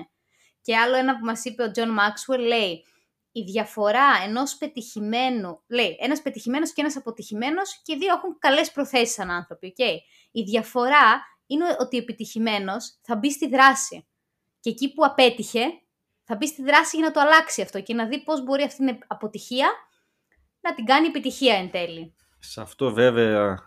Και 0.62 0.76
άλλο 0.76 0.96
ένα 0.96 1.18
που 1.18 1.25
μας 1.25 1.44
είπε 1.44 1.62
ο 1.62 1.70
John 1.75 1.88
Maxwell 1.88 2.38
λέει, 2.38 2.84
η 3.32 3.42
διαφορά 3.42 4.08
ενός 4.25 4.56
πετυχημένου, 4.56 5.62
λέει, 5.68 5.96
ένας 6.00 6.22
πετυχημένος 6.22 6.72
και 6.72 6.80
ένας 6.80 6.96
αποτυχημένος 6.96 7.80
και 7.82 7.94
οι 7.94 7.96
δύο 7.98 8.14
έχουν 8.14 8.38
καλές 8.38 8.72
προθέσεις 8.72 9.14
σαν 9.14 9.30
άνθρωποι, 9.30 9.66
οκ. 9.66 9.87
Η 10.30 10.42
διαφορά 10.42 11.22
είναι 11.46 11.76
ότι 11.78 11.96
ο 11.96 11.98
επιτυχημένος 11.98 12.98
θα 13.02 13.16
μπει 13.16 13.30
στη 13.30 13.48
δράση. 13.48 14.06
Και 14.60 14.70
εκεί 14.70 14.92
που 14.92 15.04
απέτυχε, 15.04 15.64
θα 16.25 16.37
μπει 16.37 16.46
στη 16.46 16.62
δράση 16.62 16.96
για 16.96 17.06
να 17.06 17.12
το 17.12 17.20
αλλάξει 17.20 17.62
αυτό 17.62 17.80
και 17.80 17.94
να 17.94 18.06
δει 18.06 18.22
πώς 18.25 18.42
μπορεί 18.44 18.62
αυτή 18.62 18.87
την 18.87 18.98
αποτυχία 19.06 19.70
να 20.68 20.75
την 20.75 20.84
κάνει 20.84 21.06
επιτυχία 21.06 21.54
εν 21.54 21.70
τέλει. 21.70 22.14
Σε 22.38 22.60
αυτό 22.60 22.92
βέβαια, 22.92 23.66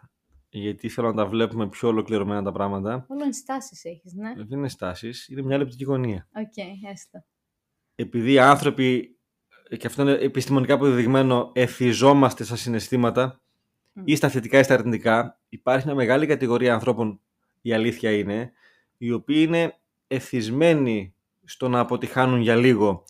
γιατί 0.49 0.89
θέλω 0.89 1.07
να 1.07 1.13
τα 1.13 1.25
βλέπουμε 1.25 1.69
πιο 1.69 1.87
ολοκληρωμένα 1.87 2.43
τα 2.43 2.51
πράγματα, 2.51 3.05
Όλο 3.09 3.23
ενστάσεις 3.23 3.85
έχεις, 3.85 4.13
ναι. 4.13 4.33
δεν 4.35 4.57
είναι 4.57 4.69
ενστάσεις, 4.69 5.27
είναι 5.27 5.41
μια 5.41 5.57
οπτική 5.57 5.83
γωνία. 5.83 6.27
Οκ, 6.33 6.85
έστω. 6.91 7.25
Επειδή 7.95 8.31
οι 8.31 8.39
άνθρωποι, 8.39 9.19
και 9.77 9.87
αυτό 9.87 10.01
είναι 10.01 10.11
επιστημονικά 10.11 10.73
αποδεδειγμένο, 10.73 11.51
εθιζόμαστε 11.53 12.43
στα 12.43 12.55
συναισθήματα 12.55 13.41
Μμ. 13.93 14.03
ή 14.05 14.15
στα 14.15 14.29
θετικά 14.29 14.59
ή 14.59 14.63
στα 14.63 14.73
αρνητικά, 14.73 15.39
υπάρχει 15.49 15.85
μια 15.85 15.95
μεγάλη 15.95 16.25
κατηγορία 16.25 16.73
ανθρώπων, 16.73 17.21
η 17.61 17.73
αλήθεια 17.73 18.11
είναι, 18.11 18.51
οι 18.97 19.11
οποίοι 19.11 19.45
είναι 19.47 19.79
εθισμένοι 20.07 21.15
στο 21.43 21.69
να 21.69 21.79
αποτυχάνουν 21.79 22.41
για 22.41 22.55
λίγο. 22.55 23.03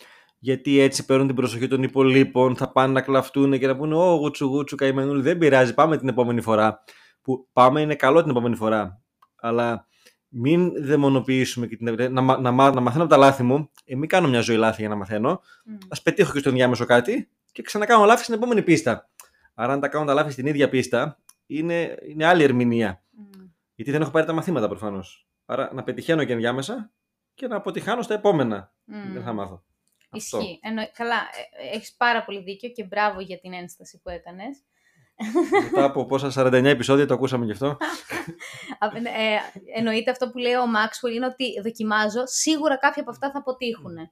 Γιατί 0.43 0.79
έτσι 0.79 1.05
παίρνουν 1.05 1.27
την 1.27 1.35
προσοχή 1.35 1.67
των 1.67 1.83
υπολείπων, 1.83 2.55
θα 2.55 2.71
πάνε 2.71 2.93
να 2.93 3.01
κλαφτούν 3.01 3.59
και 3.59 3.67
να 3.67 3.75
πούνε 3.77 3.95
Ω, 3.95 4.15
γουτσου 4.15 4.45
γουτσου, 4.45 4.75
καημενούλη, 4.75 5.21
δεν 5.21 5.37
πειράζει, 5.37 5.73
πάμε 5.73 5.97
την 5.97 6.07
επόμενη 6.07 6.41
φορά. 6.41 6.83
Που 7.21 7.47
πάμε 7.53 7.81
είναι 7.81 7.95
καλό 7.95 8.21
την 8.21 8.29
επόμενη 8.29 8.55
φορά. 8.55 9.01
Αλλά 9.35 9.87
μην 10.27 10.85
δαιμονοποιήσουμε 10.85 11.67
και 11.67 11.75
την... 11.77 12.13
να, 12.13 12.21
μα- 12.21 12.37
να, 12.37 12.51
μα- 12.51 12.73
να 12.73 12.81
μαθαίνω 12.81 13.03
από 13.03 13.11
τα 13.11 13.17
λάθη 13.17 13.43
μου. 13.43 13.71
Ε, 13.85 13.95
μην 13.95 14.09
κάνω 14.09 14.27
μια 14.27 14.41
ζωή 14.41 14.57
λάθη 14.57 14.79
για 14.81 14.89
να 14.89 14.95
μαθαίνω. 14.95 15.41
Μμ. 15.65 15.73
Α 15.73 16.01
πετύχω 16.03 16.31
και 16.31 16.39
στον 16.39 16.53
διάμεσο 16.53 16.85
κάτι 16.85 17.29
και 17.51 17.61
ξανακάνω 17.61 18.05
λάθη 18.05 18.23
στην 18.23 18.35
επόμενη 18.35 18.61
πίστα. 18.61 19.09
Άρα, 19.53 19.73
αν 19.73 19.79
τα 19.79 19.87
κάνω 19.87 20.05
τα 20.05 20.13
λάθη 20.13 20.31
στην 20.31 20.45
ίδια 20.45 20.69
πίστα, 20.69 21.19
είναι, 21.45 21.97
είναι 22.07 22.25
άλλη 22.25 22.43
ερμηνεία. 22.43 23.03
Μμ. 23.11 23.23
Γιατί 23.75 23.91
δεν 23.91 24.01
έχω 24.01 24.11
πάρει 24.11 24.25
τα 24.25 24.33
μαθήματα 24.33 24.67
προφανώς. 24.67 25.27
Άρα, 25.45 25.69
να 25.73 25.83
πετυχαίνω 25.83 26.23
και 26.23 26.33
ενδιάμεσα 26.33 26.91
και 27.33 27.47
να 27.47 27.55
αποτυχάνω 27.55 28.01
στα 28.01 28.13
επόμενα. 28.13 28.73
Μμ. 28.85 29.13
Δεν 29.13 29.23
θα 29.23 29.33
μάθω. 29.33 29.63
Αυτό. 30.11 30.37
Ισχύει. 30.37 30.59
Εννο... 30.61 30.81
Καλά, 30.93 31.15
ε, 31.15 31.75
έχεις 31.75 31.93
πάρα 31.93 32.23
πολύ 32.23 32.41
δίκιο 32.41 32.69
και 32.69 32.83
μπράβο 32.83 33.19
για 33.21 33.39
την 33.39 33.53
ένσταση 33.53 33.99
που 34.03 34.09
έκανες. 34.09 34.57
Μετά 35.63 35.83
από 35.83 36.05
πόσα 36.05 36.31
49 36.35 36.63
επεισόδια 36.63 37.05
το 37.05 37.13
ακούσαμε 37.13 37.45
γι' 37.45 37.51
αυτό. 37.51 37.67
Α, 38.79 38.87
ε, 38.95 39.39
εννοείται 39.75 40.11
αυτό 40.11 40.29
που 40.29 40.37
λέει 40.37 40.53
ο 40.53 40.63
Maxwell 40.63 41.15
είναι 41.15 41.25
ότι 41.25 41.61
δοκιμάζω, 41.63 42.21
σίγουρα 42.25 42.77
κάποια 42.77 43.01
από 43.01 43.11
αυτά 43.11 43.31
θα 43.31 43.37
αποτύχουν. 43.37 44.11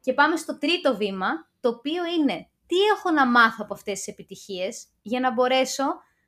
Και 0.00 0.12
πάμε 0.12 0.36
στο 0.36 0.58
τρίτο 0.58 0.96
βήμα, 0.96 1.28
το 1.60 1.68
οποίο 1.68 2.02
είναι 2.18 2.48
τι 2.66 2.76
έχω 2.96 3.10
να 3.10 3.26
μάθω 3.26 3.58
από 3.58 3.74
αυτές 3.74 3.98
τις 3.98 4.06
επιτυχίες 4.06 4.86
για 5.02 5.20
να 5.20 5.32
μπορέσω 5.32 5.84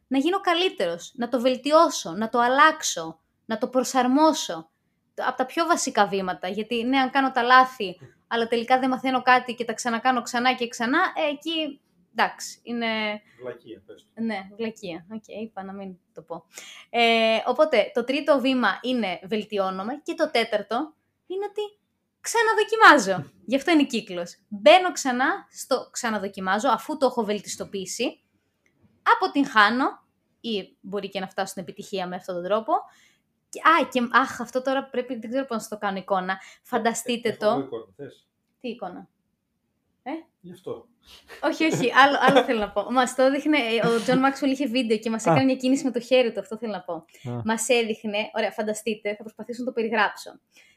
να 0.06 0.18
γίνω 0.18 0.40
καλύτερος, 0.40 1.12
να 1.16 1.28
το 1.28 1.40
βελτιώσω, 1.40 2.12
να 2.12 2.28
το 2.28 2.38
αλλάξω, 2.40 3.18
να 3.44 3.58
το 3.58 3.68
προσαρμόσω. 3.68 4.70
Από 5.14 5.36
τα 5.36 5.46
πιο 5.46 5.66
βασικά 5.66 6.06
βήματα, 6.06 6.48
γιατί 6.48 6.84
ναι, 6.84 6.98
αν 6.98 7.10
κάνω 7.10 7.30
τα 7.30 7.42
λάθη, 7.42 7.98
αλλά 8.32 8.46
τελικά 8.46 8.78
δεν 8.78 8.88
μαθαίνω 8.88 9.22
κάτι 9.22 9.54
και 9.54 9.64
τα 9.64 9.72
ξανακάνω 9.72 10.22
ξανά 10.22 10.54
και 10.54 10.68
ξανά, 10.68 10.98
ε, 10.98 11.30
εκεί 11.32 11.80
εντάξει, 12.12 12.60
είναι 12.62 12.86
Βλακεία, 13.40 13.82
πες. 13.86 14.06
ναι, 14.14 14.38
βλακεία. 14.56 15.06
Οκ, 15.12 15.28
είπα 15.42 15.64
να 15.64 15.72
μην 15.72 15.96
το 16.14 16.22
πω. 16.22 16.44
Ε, 16.90 17.38
οπότε, 17.46 17.90
το 17.94 18.04
τρίτο 18.04 18.40
βήμα 18.40 18.78
είναι 18.82 19.20
βελτιώνομαι 19.22 20.00
και 20.02 20.14
το 20.14 20.30
τέταρτο 20.30 20.94
είναι 21.26 21.44
ότι 21.44 21.60
ξαναδοκιμάζω. 22.20 23.30
Γι' 23.50 23.56
αυτό 23.56 23.70
είναι 23.70 23.84
κύκλος. 23.84 24.38
Μπαίνω 24.48 24.92
ξανά 24.92 25.46
στο 25.50 25.88
ξαναδοκιμάζω 25.90 26.68
αφού 26.68 26.96
το 26.96 27.06
έχω 27.06 27.24
βελτιστοποιήσει, 27.24 28.20
αποτυγχάνω 29.02 29.86
ή 30.40 30.76
μπορεί 30.80 31.08
και 31.08 31.20
να 31.20 31.28
φτάσω 31.28 31.50
στην 31.50 31.62
επιτυχία 31.62 32.06
με 32.06 32.16
αυτόν 32.16 32.34
τον 32.34 32.44
τρόπο. 32.44 32.72
Και, 33.52 33.60
α, 33.60 33.88
και, 33.88 34.08
αχ, 34.12 34.40
αυτό 34.40 34.62
τώρα 34.62 34.84
πρέπει, 34.84 35.14
δεν 35.14 35.30
ξέρω 35.30 35.46
πώς 35.46 35.56
να 35.56 35.62
στο 35.62 35.78
κάνω 35.78 35.96
εικόνα. 35.96 36.40
Φανταστείτε 36.62 37.36
το. 37.40 37.68
Τι 38.60 38.68
εικόνα; 38.68 39.08
Γι' 40.40 40.52
αυτό. 40.52 40.86
Όχι, 41.42 41.64
όχι, 41.64 41.92
άλλο, 41.92 42.16
άλλο 42.20 42.44
θέλω 42.44 42.58
να 42.58 42.70
πω. 42.70 42.90
Μας 42.90 43.14
το 43.14 43.22
έδειχνε, 43.22 43.58
ε, 43.58 43.86
ο 43.86 44.00
Τζον 44.02 44.18
Μάξουελ 44.18 44.50
είχε 44.50 44.66
βίντεο 44.66 44.98
και 44.98 45.10
μας 45.10 45.26
Α. 45.26 45.30
έκανε 45.30 45.44
μια 45.44 45.56
κίνηση 45.56 45.84
με 45.84 45.90
το 45.90 46.00
χέρι 46.00 46.32
του, 46.32 46.40
αυτό 46.40 46.56
θέλω 46.56 46.72
να 46.72 46.80
πω. 46.80 46.94
Α. 46.94 47.42
Μας 47.44 47.68
έδειχνε, 47.68 48.30
ωραία, 48.34 48.50
φανταστείτε, 48.50 49.14
θα 49.14 49.22
προσπαθήσω 49.22 49.60
να 49.60 49.66
το 49.66 49.72
περιγράψω. 49.72 50.30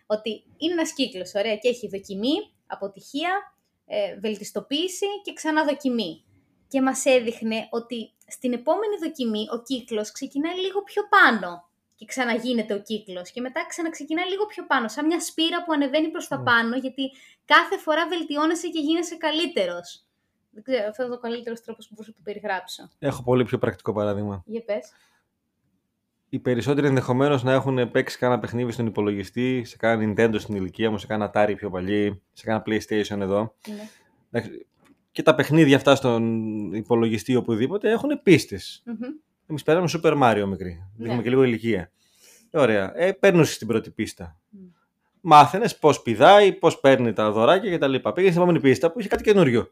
Ότι 0.05 0.43
είναι 0.57 0.73
ένας 0.73 0.93
κύκλος, 0.93 1.33
ωραία, 1.35 1.57
και 1.57 1.67
έχει 1.67 1.87
δοκιμή, 1.87 2.53
αποτυχία, 2.67 3.55
ε, 3.85 4.19
βελτιστοποίηση 4.19 5.05
και 5.23 5.33
ξανά 5.33 5.65
δοκιμή. 5.65 6.23
Και 6.67 6.81
μας 6.81 7.05
έδειχνε 7.05 7.67
ότι 7.69 8.13
στην 8.27 8.53
επόμενη 8.53 8.95
δοκιμή 9.03 9.45
ο 9.53 9.61
κύκλος 9.61 10.11
ξεκινάει 10.11 10.59
λίγο 10.59 10.83
πιο 10.83 11.03
πάνω 11.09 11.69
και 11.95 12.05
ξαναγίνεται 12.05 12.73
ο 12.73 12.79
κύκλος. 12.81 13.31
Και 13.31 13.41
μετά 13.41 13.65
ξαναξεκινάει 13.69 14.29
λίγο 14.29 14.45
πιο 14.45 14.65
πάνω, 14.65 14.87
σαν 14.87 15.05
μια 15.05 15.19
σπήρα 15.19 15.63
που 15.63 15.71
ανεβαίνει 15.71 16.07
προς 16.09 16.27
τα 16.27 16.41
Mm. 16.41 16.43
πάνω, 16.45 16.75
γιατί 16.75 17.11
κάθε 17.45 17.77
φορά 17.77 18.07
βελτιώνεσαι 18.07 18.67
και 18.67 18.79
γίνεσαι 18.79 19.15
καλύτερος. 19.17 20.05
Δεν 20.51 20.63
ξέρω, 20.63 20.87
αυτό 20.89 21.03
είναι 21.05 21.13
ο 21.13 21.17
καλύτερος 21.19 21.61
τρόπος 21.61 21.87
που 21.87 21.93
μπορούσα 21.93 22.11
να 22.17 22.23
το 22.23 22.31
περιγράψω. 22.31 22.89
Έχω 22.99 23.23
πολύ 23.23 23.43
πιο 23.43 23.57
πρακτικό 23.57 23.93
παράδειγμα. 23.93 24.43
Για 24.45 24.61
πες. 24.63 24.91
Οι 26.29 26.39
περισσότεροι 26.39 26.87
ενδεχομένως 26.87 27.43
να 27.43 27.51
έχουν 27.51 27.91
παίξει 27.91 28.17
κάνα 28.17 28.39
παιχνίδι 28.39 28.71
στον 28.71 28.85
υπολογιστή, 28.85 29.63
σε 29.65 29.77
κάνα 29.77 30.13
Nintendo 30.17 30.35
στην 30.39 30.55
ηλικία 30.55 30.91
μου, 30.91 30.97
σε 30.97 31.07
κάνα 31.07 31.31
Atari 31.33 31.53
πιο 31.57 31.69
παλιή, 31.69 32.21
σε 32.33 32.45
κάνα 32.45 32.63
PlayStation 32.65 33.19
εδώ. 33.19 33.55
Είναι. 33.67 33.89
Εντάξει, 34.31 34.65
Και 35.11 35.23
τα 35.23 35.35
παιχνίδια 35.35 35.75
αυτά 35.75 35.95
στον 35.95 36.23
υπολογιστή 36.73 37.31
ή 37.31 37.35
οπουδήποτε 37.35 37.91
έχουν 37.91 38.21
πίστες. 38.23 38.83
Μμμ. 38.85 38.97
Εμείς 39.47 39.63
παίρνουμε 39.63 39.89
Super 39.93 40.21
Mario 40.21 40.45
μικρή. 40.47 40.83
Δείχνουμε 40.95 41.15
Ναι. 41.17 41.23
και 41.23 41.29
λίγο 41.29 41.43
ηλικία. 41.43 41.91
Ε, 42.51 42.59
Ωραία. 42.59 42.91
Ε, 42.95 43.11
παίρνει 43.11 43.45
στην 43.45 43.67
πρώτη 43.67 43.91
πίστα. 43.91 44.37
Μμ. 44.49 44.59
Μάθαινες 45.21 45.77
πώς 45.77 46.01
πηδάει, 46.01 46.53
πώς 46.53 46.79
παίρνει 46.79 47.13
τα 47.13 47.31
δωράκια 47.31 47.77
κτλ. 47.77 47.95
Πήγες 47.95 48.29
στην 48.29 48.35
επόμενη 48.41 48.59
πίστα 48.59 48.91
που 48.91 48.99
είχε 48.99 49.07
κάτι 49.09 49.23
καινούριο. 49.23 49.69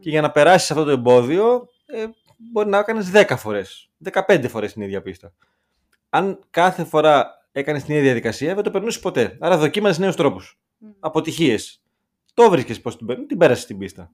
Και 0.00 0.10
για 0.10 0.20
να 0.20 0.30
περάσεις 0.30 0.70
αυτό 0.70 0.84
το 0.84 0.90
εμπόδιο, 0.90 1.68
ε, 1.86 2.04
μπορεί 2.52 2.68
να 2.68 2.78
έκανες 2.78 3.10
10 3.10 3.36
φορές, 3.36 3.90
15 3.98 4.48
φορές 4.48 4.72
την 4.72 4.82
ίδια 4.82 5.02
πίστα. 5.02 5.32
Αν 6.08 6.38
κάθε 6.50 6.84
φορά 6.84 7.30
έκανες 7.52 7.82
την 7.82 7.90
ίδια 7.94 8.04
διαδικασία, 8.04 8.54
δεν 8.54 8.64
το 8.64 8.70
περνούσες 8.70 9.00
ποτέ. 9.00 9.36
Άρα 9.40 9.58
δοκίμαζες 9.58 9.98
νέους 9.98 10.16
τρόπους. 10.16 10.58
Μμ. 10.78 10.88
Αποτυχίες. 11.00 11.82
Το 12.34 12.50
βρίσκες 12.50 12.80
πώς 12.80 12.96
την 12.96 13.06
παίρνεις, 13.06 13.26
την 13.26 13.38
πέρασες 13.38 13.66
την 13.66 13.78
πίστα. 13.78 14.12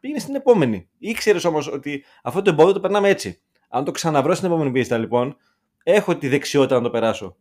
Πήγαινες 0.00 0.22
στην 0.22 0.34
επόμενη. 0.34 0.88
Ήξερες 0.98 1.44
όμως 1.44 1.68
ότι 1.72 2.04
αυτό 2.22 2.42
το 2.42 2.50
εμπόδιο 2.50 2.72
το 2.72 2.80
περνάμε 2.80 3.08
έτσι. 3.08 3.40
Αν 3.68 3.84
το 3.84 3.90
ξαναβρω 3.90 4.34
στην 4.34 4.46
επόμενη 4.46 4.70
πίστα, 4.70 4.98
λοιπόν, 4.98 5.36
έχω 5.82 6.16
τη 6.16 6.28
δεξιότητα 6.28 6.76
να 6.76 6.82
το 6.82 6.90
περάσω. 6.90 7.36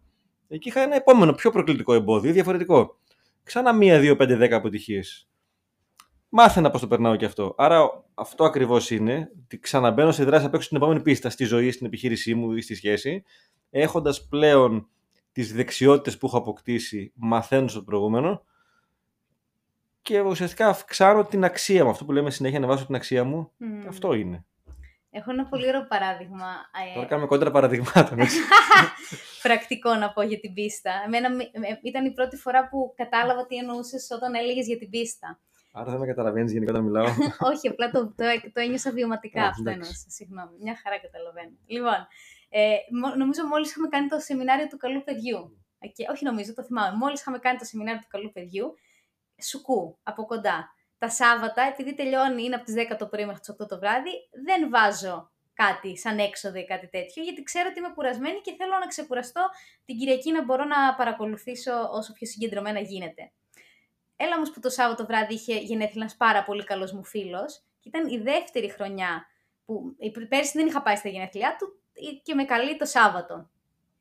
Εκεί 0.48 0.68
είχα 0.68 0.82
ένα 0.82 0.96
επόμενο 0.96 1.34
πιο 1.34 1.52
προκλητικό 1.52 1.94
εμπόδιο, 1.94 2.32
διαφορετικό. 2.34 2.98
Ξανά 3.44 3.74
μία, 3.74 4.00
δύο, 4.00 4.16
πέντε, 4.16 4.36
δέκα 4.36 4.56
αποτυχίες. 4.56 5.30
Μάθαινα 6.30 6.70
πώς 6.70 6.82
το 6.82 6.88
περνάω 6.88 7.16
και 7.16 7.26
αυτό. 7.26 7.56
Άρα 7.58 8.06
αυτό 8.14 8.44
ακριβώς 8.44 8.92
είναι 8.92 9.32
ότι 9.44 9.60
ξαναμπαίνω 9.60 10.12
σε 10.12 10.24
δράση 10.24 10.46
απ' 10.46 10.54
έξω 10.54 10.66
στην 10.66 10.78
επόμενη 10.78 11.02
πίστα, 11.02 11.30
στη 11.30 11.44
ζωή, 11.46 11.72
στην 11.72 11.86
επιχείρησή 11.86 12.36
μου 12.36 12.52
ή 12.52 12.62
στη 12.62 12.76
σχέση, 12.76 13.24
έχοντας 13.70 14.28
πλέον 14.28 14.88
τις 15.32 15.54
δεξιότητες 15.54 16.18
που 16.18 16.26
έχω 16.28 16.38
αποκτήσει 16.38 17.12
μαθαίνοντας 17.16 17.74
το 17.74 17.84
προηγούμενο 17.84 18.44
και 20.02 20.20
ουσιαστικά 20.20 20.68
αυξάνω 20.68 21.26
την 21.26 21.44
αξία 21.44 21.84
μου. 21.84 21.90
Αυτό 21.90 22.06
που 22.06 22.12
λέμε 22.12 22.30
συνέχεια 22.30 22.60
να 22.60 22.68
βάζω 22.68 22.86
την 22.86 22.96
αξία 22.96 23.24
μου, 23.24 23.52
Μμμ. 23.58 23.88
αυτό 23.88 24.14
είναι. 24.14 24.46
Έχω 25.10 25.32
ένα 25.32 25.46
πολύ 25.46 25.68
ωραίο 25.68 25.86
παράδειγμα. 25.88 26.46
ε, 26.92 26.94
Τώρα 26.94 27.08
κάνουμε 27.08 27.28
κόντρα 27.28 27.52
παραδειγμάτων. 27.52 28.20
έτσι. 28.20 28.38
πρακτικό 29.48 29.96
να 29.96 30.14
πω 30.14 30.22
για 30.22 30.40
την 30.40 30.54
πίστα. 30.54 30.92
Εμένα 31.06 31.32
μη- 31.36 31.50
ε, 31.54 31.80
ήταν 31.84 32.06
η 32.06 32.12
πρώτη 32.12 32.36
φορά 32.38 32.68
που 32.70 32.94
κατάλαβα 32.96 33.46
τι 33.46 33.56
εννοούσες 33.56 34.08
όταν 34.12 34.36
έλεγες 34.36 34.68
για 34.68 34.78
την 34.78 34.90
πίστα. 34.90 35.40
Άρα 35.72 35.92
δεν 35.92 36.00
με 36.00 36.06
καταλαβαίνεις 36.06 36.52
γενικά 36.52 36.72
όταν 36.72 36.84
μιλάω. 36.84 37.06
Όχι, 37.52 37.68
απλά 37.68 37.90
το, 37.92 38.06
το, 38.06 38.24
το 38.54 38.60
ένιωσα 38.60 38.92
βιωματικά 38.92 39.42
Α, 39.44 39.48
αυτό 39.48 39.62
εντάξει. 39.62 39.80
εννοούσα. 39.80 40.10
Συγγνώμη. 40.10 40.58
Μια 40.62 40.76
χαρά 40.84 41.00
καταλαβαίνω. 41.00 41.56
Λοιπόν, 41.66 42.08
ε, 42.50 42.76
μο- 43.02 43.16
νομίζω 43.16 43.46
μόλις 43.46 43.70
είχαμε 43.70 43.88
κάνει 43.88 44.08
το 44.08 44.20
σεμινάριο 44.20 44.68
του 44.68 44.78
καλού 44.78 45.04
παιδιού. 45.04 45.58
Ε, 45.80 45.88
Και, 45.88 46.06
όχι 46.12 46.24
νομίζω, 46.24 46.54
το 46.54 46.64
θυμάμαι. 46.64 46.98
Μόλις 46.98 47.20
είχαμε 47.20 47.38
κάνει 47.40 47.58
το 47.58 47.66
σεμινάριο 47.66 48.00
του 48.02 48.08
καλού 48.10 48.32
παιδιού, 48.32 48.74
σουκού 49.42 49.98
από 50.04 50.26
κοντά. 50.26 50.74
Τα 50.98 51.10
Σάββατα, 51.10 51.62
επειδή 51.62 51.94
τελειώνει, 51.96 52.44
είναι 52.44 52.56
από 52.56 52.64
τις 52.66 52.74
10 52.74 52.96
το 52.98 53.08
πρωί 53.08 53.26
μέχρι 53.26 53.40
τις 53.40 53.50
8 53.50 53.68
το 53.68 53.80
βράδυ, 53.80 54.12
δεν 54.46 54.70
βάζω 54.70 55.32
κάτι 55.54 55.98
σαν 55.98 56.20
έξοδο 56.20 56.60
ή 56.60 56.66
κάτι 56.66 56.88
τέτοιο, 56.88 57.24
γιατί 57.24 57.44
ξέρω 57.44 57.68
ότι 57.70 57.80
είμαι 57.80 57.92
κουρασμένη 57.96 58.42
και 58.42 58.56
θέλω 58.58 58.78
να 58.80 58.88
ξεκουραστώ 58.88 59.50
την 59.86 59.98
Κυριακή 59.98 60.32
να 60.32 60.44
μπορώ 60.44 60.64
να 60.64 60.96
παρακολουθήσω 60.96 61.90
όσο 61.92 62.14
πιο 62.14 62.28
συγκεντρωμένα 62.28 62.80
γίνεται. 62.80 63.32
Έλα 64.16 64.36
όμως 64.36 64.52
που 64.52 64.60
το 64.60 64.70
Σάββατο 64.70 65.06
βράδυ 65.06 65.34
είχε 65.34 65.54
γενέθλια 65.58 66.02
ένας 66.02 66.16
πάρα 66.16 66.44
πολύ 66.44 66.64
καλός 66.64 66.92
μου 66.92 67.04
φίλος 67.04 67.64
και 67.80 67.90
ήταν 67.90 68.08
η 68.08 68.18
δεύτερη 68.18 68.70
χρονιά 68.72 69.26
που 69.66 69.96
η 70.00 70.12
πρι- 70.12 70.28
πέρσι 70.28 70.58
δεν 70.58 70.68
είχα 70.68 70.82
πάει 70.82 70.96
στα 70.96 71.10
γενέθλιά 71.10 71.56
του 71.60 71.80
και 72.24 72.34
με 72.36 72.46
καλεί 72.46 72.78
το 72.78 72.86
Σάββατο. 72.86 73.50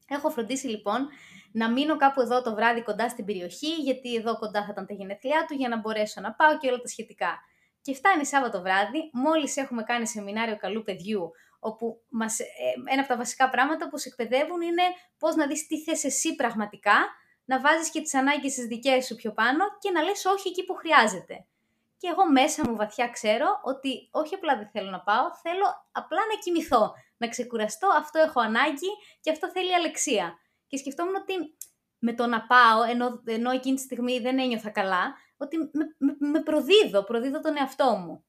Έχω 0.08 0.30
φροντίσει 0.30 0.66
λοιπόν 0.66 1.08
να 1.52 1.70
μείνω 1.70 1.96
κάπου 1.96 2.20
εδώ 2.20 2.42
το 2.42 2.54
βράδυ 2.54 2.82
κοντά 2.82 3.08
στην 3.08 3.24
περιοχή, 3.24 3.74
γιατί 3.74 4.14
εδώ 4.14 4.38
κοντά 4.38 4.64
θα 4.64 4.68
ήταν 4.70 4.86
τα 4.86 4.94
γενέθλιά 4.94 5.44
του, 5.48 5.54
για 5.54 5.68
να 5.68 5.76
μπορέσω 5.76 6.20
να 6.20 6.32
πάω 6.32 6.58
και 6.58 6.68
όλα 6.68 6.80
τα 6.80 6.88
σχετικά. 6.88 7.38
Και 7.82 7.94
φτάνει 7.94 8.26
Σάββατο 8.26 8.60
βράδυ, 8.60 9.10
μόλις 9.12 9.56
έχουμε 9.56 9.82
κάνει 9.82 10.06
σεμινάριο 10.06 10.56
καλού 10.56 10.82
παιδιού, 10.82 11.30
όπου 11.60 12.02
μας, 12.08 12.38
ε, 12.40 12.44
ένα 12.84 13.00
από 13.00 13.08
τα 13.08 13.16
βασικά 13.16 13.50
πράγματα 13.50 13.88
που 13.88 13.98
σε 13.98 14.08
εκπαιδεύουν 14.08 14.60
είναι 14.60 14.82
πώς 15.18 15.34
να 15.34 15.46
δεις 15.46 15.66
τι 15.66 15.82
θες 15.82 16.04
εσύ 16.04 16.34
πραγματικά, 16.34 16.96
να 17.44 17.60
βάζεις 17.60 17.90
και 17.90 18.00
τις 18.00 18.14
ανάγκες 18.14 18.54
τις 18.54 18.66
δικές 18.66 19.06
σου 19.06 19.14
πιο 19.14 19.32
πάνω 19.32 19.64
και 19.78 19.90
να 19.90 20.02
λες 20.02 20.24
όχι 20.24 20.48
εκεί 20.48 20.64
που 20.64 20.74
χρειάζεται. 20.74 21.46
Και 21.98 22.08
εγώ 22.08 22.30
μέσα 22.30 22.70
μου 22.70 22.76
βαθιά 22.76 23.08
ξέρω 23.08 23.60
ότι 23.62 24.08
όχι 24.10 24.34
απλά 24.34 24.56
δεν 24.56 24.68
θέλω 24.72 24.90
να 24.90 25.00
πάω, 25.00 25.24
θέλω 25.42 25.66
απλά 25.92 26.20
να 26.30 26.38
κοιμηθώ, 26.42 26.94
να 27.16 27.28
ξεκουραστώ, 27.28 27.88
αυτό 27.96 28.18
έχω 28.18 28.40
ανάγκη 28.40 28.88
και 29.20 29.30
αυτό 29.30 29.50
θέλει 29.50 29.74
αλεξία. 29.74 30.38
Και 30.66 30.76
σκεφτόμουν 30.76 31.14
ότι 31.14 31.34
με 31.98 32.14
το 32.14 32.26
να 32.26 32.46
πάω, 32.46 32.82
ενώ, 32.82 33.22
ενώ 33.24 33.50
εκείνη 33.50 33.76
τη 33.76 33.82
στιγμή 33.82 34.18
δεν 34.18 34.38
ένιωθα 34.38 34.70
καλά, 34.70 35.14
ότι 35.36 35.56
με, 35.56 35.94
με, 35.98 36.16
με 36.18 36.42
προδίδω, 36.42 37.04
προδίδω 37.04 37.40
τον 37.40 37.56
εαυτό 37.56 37.96
μου. 37.96 38.24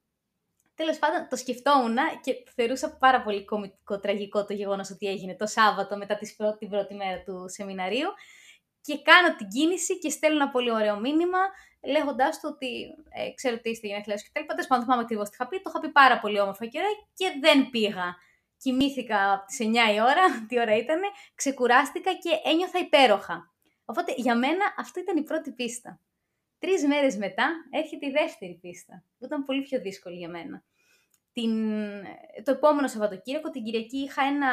Τέλος 0.75 0.99
πάντων, 0.99 1.27
το 1.29 1.35
σκεφτόμουν 1.35 1.97
και 2.21 2.33
θεωρούσα 2.55 2.97
πάρα 2.97 3.21
πολύ 3.21 3.45
κομικό, 3.45 3.99
τραγικό 3.99 4.45
το 4.45 4.53
γεγονός 4.53 4.89
ότι 4.89 5.07
έγινε 5.07 5.35
το 5.35 5.45
Σάββατο 5.45 5.97
μετά 5.97 6.15
τις 6.15 6.35
πρώτη, 6.35 6.57
την 6.57 6.69
πρώτη 6.69 6.95
μέρα 6.95 7.23
του 7.23 7.45
σεμιναρίου. 7.47 8.09
Και 8.81 9.01
κάνω 9.01 9.35
την 9.35 9.47
κίνηση 9.47 9.99
και 9.99 10.09
στέλνω 10.09 10.41
ένα 10.41 10.49
πολύ 10.49 10.71
ωραίο 10.71 10.99
μήνυμα, 10.99 11.37
λέγοντάς 11.85 12.39
του 12.39 12.49
ότι 12.53 12.95
ε, 13.09 13.33
ξέρω 13.33 13.55
ότι 13.59 13.69
είστε 13.69 13.87
γενέθλιας 13.87 14.19
σου 14.19 14.25
και 14.25 14.31
τα 14.33 14.39
λοιπά. 14.39 14.53
Τέλος 14.53 14.67
πάντων, 14.67 14.83
θυμάμαι 14.83 15.01
ακριβώς 15.01 15.29
τι 15.29 15.35
είχα 15.39 15.47
πει. 15.47 15.61
Το 15.61 15.69
είχα 15.69 15.79
πει 15.79 15.89
πάρα 15.89 16.19
πολύ 16.19 16.39
όμορφα 16.39 16.65
και 16.65 16.77
ωραία 16.79 16.91
και 17.13 17.27
δεν 17.41 17.69
πήγα. 17.69 18.15
Κοιμήθηκα 18.57 19.33
από 19.33 19.45
τις 19.45 19.57
9 19.61 19.63
η 19.95 20.01
ώρα, 20.01 20.23
τι 20.47 20.59
ώρα 20.59 20.75
ήταν, 20.77 20.99
ξεκουράστηκα 21.35 22.13
και 22.13 22.29
ένιωθα 22.43 22.79
υπέροχα. 22.79 23.51
Οπότε 23.85 24.13
για 24.17 24.35
μένα 24.37 24.73
αυτή 24.77 24.99
ήταν 24.99 25.17
η 25.17 25.23
πρώτη 25.23 25.51
πίστα. 25.51 25.99
Τρεις 26.59 26.85
μέρες 26.87 27.17
μετά 27.17 27.49
έρχεται 27.71 28.05
η 28.05 28.11
δεύτερη 28.11 28.59
πίστα, 28.61 29.03
που 29.17 29.25
ήταν 29.25 29.45
πολύ 29.45 29.61
πιο 29.61 29.81
δύσκολη 29.81 30.17
για 30.17 30.29
μένα. 30.29 30.63
Την... 31.33 31.51
Το 32.43 32.51
επόμενο 32.51 32.87
Σαββατοκύριακο, 32.87 33.49
την 33.49 33.63
Κυριακή, 33.63 33.97
είχα 33.97 34.23
ένα 34.23 34.49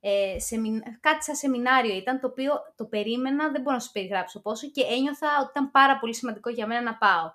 ε, 0.00 0.38
σεμι... 0.38 0.80
κάτι 1.00 1.24
σαν 1.24 1.34
σεμινάριο 1.34 1.96
ήταν, 1.96 2.20
το 2.20 2.26
οποίο 2.26 2.52
το 2.76 2.84
περίμενα, 2.84 3.50
δεν 3.50 3.62
μπορώ 3.62 3.76
να 3.76 3.82
σου 3.82 3.92
περιγράψω 3.92 4.40
πόσο 4.40 4.70
και 4.70 4.82
ένιωθα 4.82 5.28
ότι 5.40 5.48
ήταν 5.50 5.70
πάρα 5.70 5.98
πολύ 5.98 6.14
σημαντικό 6.14 6.50
για 6.50 6.66
μένα 6.66 6.82
να 6.82 6.96
πάω. 6.96 7.32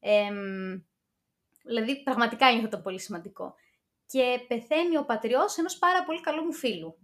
Ε, 0.00 0.30
δηλαδή, 1.64 2.02
πραγματικά 2.02 2.46
ένιωθα 2.46 2.68
το 2.68 2.78
πολύ 2.78 3.00
σημαντικό. 3.00 3.54
Και 4.06 4.44
πεθαίνει 4.48 4.96
ο 4.96 5.04
πατριός 5.04 5.58
ενός 5.58 5.78
πάρα 5.78 6.04
πολύ 6.04 6.20
καλού 6.20 6.44
μου 6.44 6.52
φίλου. 6.52 6.98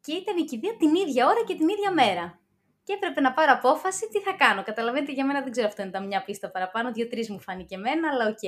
Και 0.00 0.12
ήταν 0.12 0.36
η 0.36 0.44
κηδεία 0.44 0.76
την 0.76 0.94
ίδια 0.94 1.26
ώρα 1.26 1.44
και 1.46 1.54
την 1.54 1.68
ίδια 1.68 1.92
μέρα. 1.92 2.40
Και 2.82 2.92
έπρεπε 2.92 3.20
να 3.20 3.32
πάρω 3.32 3.52
απόφαση 3.52 4.08
τι 4.08 4.20
θα 4.20 4.32
κάνω. 4.32 4.62
Καταλαβαίνετε, 4.62 5.12
για 5.12 5.26
μένα 5.26 5.42
δεν 5.42 5.50
ξέρω 5.50 5.66
αυτό 5.66 5.82
ήταν 5.82 6.06
μια 6.06 6.24
πίστα 6.24 6.50
παραπάνω. 6.50 6.92
Δύο-τρεις 6.92 7.30
μου 7.30 7.40
φάνηκε 7.40 7.74
εμένα, 7.74 8.08
αλλά 8.08 8.26
οκ. 8.26 8.38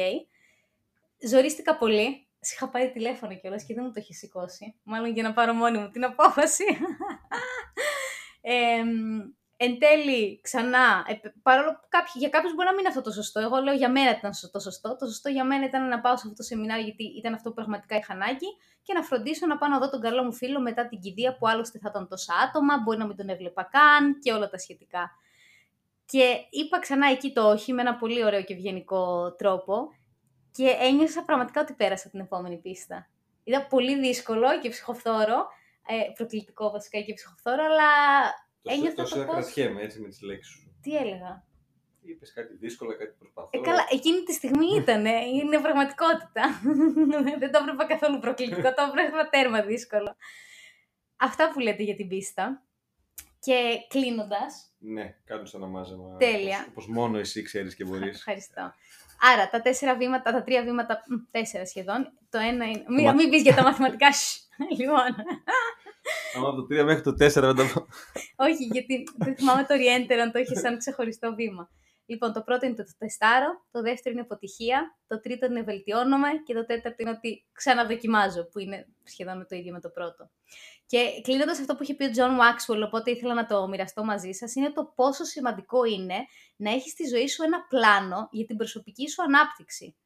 Ζορίστηκα 1.28 1.76
πολύ. 1.76 2.28
Σ' 2.40 2.52
είχα 2.52 2.68
πάρει 2.68 2.90
τηλέφωνο 2.90 3.34
κιόλας 3.34 3.64
και 3.64 3.74
δεν 3.74 3.84
μου 3.84 3.92
το 3.92 4.00
είχε 4.00 4.12
σηκώσει. 4.12 4.80
Μάλλον 4.82 5.12
για 5.12 5.22
να 5.22 5.32
πάρω 5.32 5.52
μόνη 5.52 5.78
μου 5.78 5.90
την 5.90 6.04
απόφαση. 6.04 6.64
ε, 8.40 8.82
εν 9.60 9.78
τέλει, 9.78 10.40
ξανά, 10.40 11.04
ε, 11.08 11.14
παρόλο 11.42 11.70
που 11.72 11.86
κάποιοι, 11.88 12.12
για 12.14 12.28
κάποιους 12.28 12.54
μπορεί 12.54 12.66
να 12.66 12.70
μην 12.70 12.80
είναι 12.80 12.88
αυτό 12.88 13.02
το 13.02 13.10
σωστό. 13.10 13.40
Εγώ 13.40 13.56
λέω 13.56 13.74
για 13.74 13.90
μένα 13.90 14.10
ήταν 14.10 14.30
το 14.52 14.58
σωστό. 14.58 14.96
Το 14.96 15.06
σωστό 15.06 15.28
για 15.28 15.44
μένα 15.44 15.64
ήταν 15.64 15.88
να 15.88 16.00
πάω 16.00 16.16
σε 16.16 16.22
αυτό 16.24 16.34
το 16.34 16.42
σεμινάριο 16.42 16.84
γιατί 16.84 17.04
ήταν 17.04 17.34
αυτό 17.34 17.48
που 17.48 17.54
πραγματικά 17.54 17.96
είχα 17.96 18.12
ανάγκη 18.12 18.46
και 18.82 18.92
να 18.92 19.02
φροντίσω 19.02 19.46
να 19.46 19.58
πάω 19.58 19.68
να 19.68 19.78
δω 19.78 19.90
τον 19.90 20.00
καλό 20.00 20.22
μου 20.24 20.32
φίλο 20.32 20.60
μετά 20.60 20.88
την 20.88 21.00
κηδεία 21.00 21.36
που 21.36 21.48
άλλωστε 21.48 21.78
θα 21.78 21.88
ήταν 21.90 22.08
τόσα 22.08 22.34
άτομα, 22.34 22.78
μπορεί 22.78 22.98
να 22.98 23.06
μην 23.06 23.16
τον 23.16 23.28
έβλεπα 23.28 23.62
καν 23.62 24.18
και 24.18 24.32
όλα 24.32 24.48
τα 24.48 24.58
σχετικά. 24.58 25.10
Και 26.06 26.36
είπα 26.50 26.78
ξανά 26.78 27.10
εκεί 27.10 27.32
το 27.32 27.50
όχι 27.50 27.72
με 27.72 27.80
ένα 27.80 27.96
πολύ 27.96 28.24
ωραίο 28.24 28.42
και 28.42 28.54
ευγενικό 28.54 29.32
τρόπο 29.32 29.88
και 30.52 30.76
ένιωσα 30.80 31.24
πραγματικά 31.24 31.60
ότι 31.60 31.72
πέρασα 31.72 32.08
την 32.08 32.20
επόμενη 32.20 32.56
πίστα. 32.56 33.08
Ήταν 33.44 33.66
πολύ 33.68 33.98
δύσκολο 33.98 34.58
και 34.60 34.68
ψυχοφθόρο, 34.68 35.46
ε, 35.86 36.12
προκλητικό 36.14 36.70
βασικά 36.70 37.00
και 37.00 37.12
ψυχοφθόρο, 37.12 37.64
αλλά 37.64 37.90
ένιωθα 38.68 39.02
το 39.02 39.24
πώς... 39.24 39.34
κρατιέμαι 39.34 39.82
έτσι 39.82 40.00
με 40.00 40.08
τις 40.08 40.22
λέξεις 40.22 40.52
σου. 40.54 40.76
Τι 40.82 40.96
έλεγα; 40.96 41.46
Είπες 42.02 42.32
κάτι 42.32 42.54
δύσκολο, 42.56 42.96
κάτι 42.96 43.14
προσπαθώ. 43.18 43.50
Ε, 43.52 43.58
καλά, 43.58 43.86
εκείνη 43.90 44.22
τη 44.22 44.32
στιγμή 44.32 44.66
ήταν, 44.76 45.04
είναι 45.04 45.60
πραγματικότητα. 45.60 46.42
Δεν 47.40 47.52
το 47.52 47.58
έβλεπα 47.60 47.86
καθόλου 47.86 48.18
προκλητικό, 48.18 48.74
το 48.74 48.82
έβλεπα 48.96 49.28
τέρμα 49.30 49.62
δύσκολο. 49.62 50.16
Αυτά 51.16 51.50
που 51.52 51.58
λέτε 51.60 51.82
για 51.82 51.94
την 51.94 52.08
πίστα. 52.08 52.62
Και 53.40 53.76
κλείνοντας. 53.88 54.72
Ναι, 54.78 55.14
κάνω 55.24 55.44
σαν 55.44 55.62
ένα 55.62 55.70
μάζεμα. 55.70 56.16
Τέλεια. 56.16 56.56
Όπως, 56.56 56.68
όπως 56.70 56.86
μόνο 56.86 57.18
εσύ 57.18 57.42
ξέρεις 57.42 57.74
και 57.74 57.84
μπορείς. 57.84 58.16
Ευχαριστώ. 58.18 58.74
Άρα, 59.20 59.50
τα 59.50 59.60
τέσσερα 59.60 59.96
βήματα, 59.96 60.32
τα 60.32 60.42
τρία 60.42 60.62
βήματα, 60.62 61.02
μ, 61.08 61.14
τέσσερα 61.30 61.66
σχεδόν. 61.66 62.12
Το 62.30 62.38
ένα 62.38 62.64
είναι. 62.64 62.84
Μην, 62.88 63.04
Μα- 63.04 63.12
μην 63.12 63.30
πεις 63.30 63.42
για 63.42 63.54
τα 63.54 63.62
μαθηματικά. 63.62 64.12
σ. 64.18 64.48
λοιπόν. 64.78 65.14
Άμα 66.36 66.48
από 66.48 66.56
το 66.56 66.66
3 66.80 66.84
μέχρι 66.84 67.02
το 67.02 67.10
4 67.10 67.16
δεν 67.16 67.54
τα 67.54 67.70
πω. 67.74 67.86
Όχι, 68.36 68.64
γιατί 68.64 69.04
δεν 69.18 69.36
θυμάμαι 69.36 69.62
το 69.62 69.74
Orienter 69.74 70.18
αν 70.22 70.32
το 70.32 70.38
είχε 70.38 70.54
σαν 70.54 70.78
ξεχωριστό 70.78 71.34
βήμα. 71.34 71.70
Λοιπόν, 72.06 72.32
το 72.32 72.42
πρώτο 72.42 72.66
είναι 72.66 72.74
το 72.74 72.84
τεστάρω, 72.98 73.66
το 73.70 73.80
δεύτερο 73.82 74.12
είναι 74.12 74.20
αποτυχία, 74.20 74.98
το 75.06 75.20
τρίτο 75.20 75.46
είναι 75.46 75.62
βελτιώνομαι 75.62 76.28
και 76.44 76.54
το 76.54 76.66
τέταρτο 76.66 76.96
είναι 76.98 77.10
ότι 77.10 77.44
ξαναδοκιμάζω, 77.52 78.44
που 78.44 78.58
είναι 78.58 78.86
σχεδόν 79.04 79.46
το 79.48 79.56
ίδιο 79.56 79.72
με 79.72 79.80
το 79.80 79.88
πρώτο. 79.88 80.30
Και 80.86 81.20
κλείνοντας 81.22 81.58
αυτό 81.58 81.74
που 81.74 81.82
είχε 81.82 81.94
πει 81.94 82.04
ο 82.04 82.10
John 82.16 82.34
Maxwell, 82.40 82.82
οπότε 82.86 83.10
ήθελα 83.10 83.34
να 83.34 83.46
το 83.46 83.68
μοιραστώ 83.68 84.04
μαζί 84.04 84.32
σας, 84.32 84.54
είναι 84.54 84.72
το 84.72 84.92
πόσο 84.94 85.24
σημαντικό 85.24 85.84
είναι 85.84 86.16
να 86.56 86.70
έχεις 86.70 86.92
στη 86.92 87.04
ζωή 87.04 87.28
σου 87.28 87.42
ένα 87.42 87.66
πλάνο 87.68 88.28
για 88.30 88.46
την 88.46 88.56
προσωπική 88.56 89.08
σου 89.08 89.22
ανάπτυξη. 89.22 89.96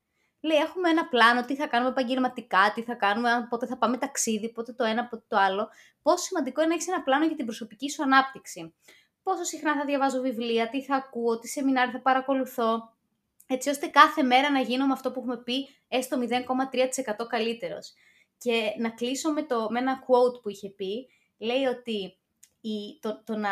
Λέει, 0.44 0.56
έχουμε 0.56 0.88
ένα 0.88 1.08
πλάνο, 1.08 1.44
τι 1.44 1.56
θα 1.56 1.66
κάνουμε 1.66 1.90
επαγγελματικά, 1.90 2.72
τι 2.74 2.82
θα 2.82 2.94
κάνουμε, 2.94 3.46
πότε 3.48 3.66
θα 3.66 3.78
πάμε 3.78 3.96
ταξίδι, 3.96 4.52
πότε 4.52 4.72
το 4.72 4.84
ένα, 4.84 5.06
πότε 5.06 5.22
το 5.28 5.36
άλλο. 5.36 5.68
Πόσο 6.02 6.24
σημαντικό 6.24 6.60
είναι 6.60 6.68
να 6.68 6.74
έχεις 6.74 6.88
ένα 6.88 7.02
πλάνο 7.02 7.26
για 7.26 7.36
την 7.36 7.44
προσωπική 7.44 7.90
σου 7.90 8.02
ανάπτυξη. 8.02 8.74
Πόσο 9.22 9.44
συχνά 9.44 9.74
θα 9.74 9.84
διαβάζω 9.84 10.20
βιβλία, 10.20 10.68
τι 10.68 10.82
θα 10.82 10.96
ακούω, 10.96 11.38
τι 11.38 11.48
σεμινάρια 11.48 11.92
θα 11.92 12.00
παρακολουθώ, 12.00 12.92
έτσι 13.46 13.70
ώστε 13.70 13.86
κάθε 13.86 14.22
μέρα 14.22 14.50
να 14.50 14.60
γίνω 14.60 14.86
με 14.86 14.92
αυτό 14.92 15.12
που 15.12 15.20
έχουμε 15.20 15.42
πει 15.42 15.68
έστω 15.88 16.18
0,3% 17.20 17.26
καλύτερος. 17.28 17.92
Και 18.38 18.74
να 18.78 18.90
κλείσω 18.90 19.32
με, 19.32 19.42
το, 19.42 19.66
με 19.70 19.78
ένα 19.78 19.98
quote 20.00 20.42
που 20.42 20.48
είχε 20.48 20.68
πει, 20.68 21.08
λέει 21.38 21.64
ότι 21.64 22.18
η, 22.60 22.98
το, 23.00 23.22
το 23.24 23.36
να 23.36 23.50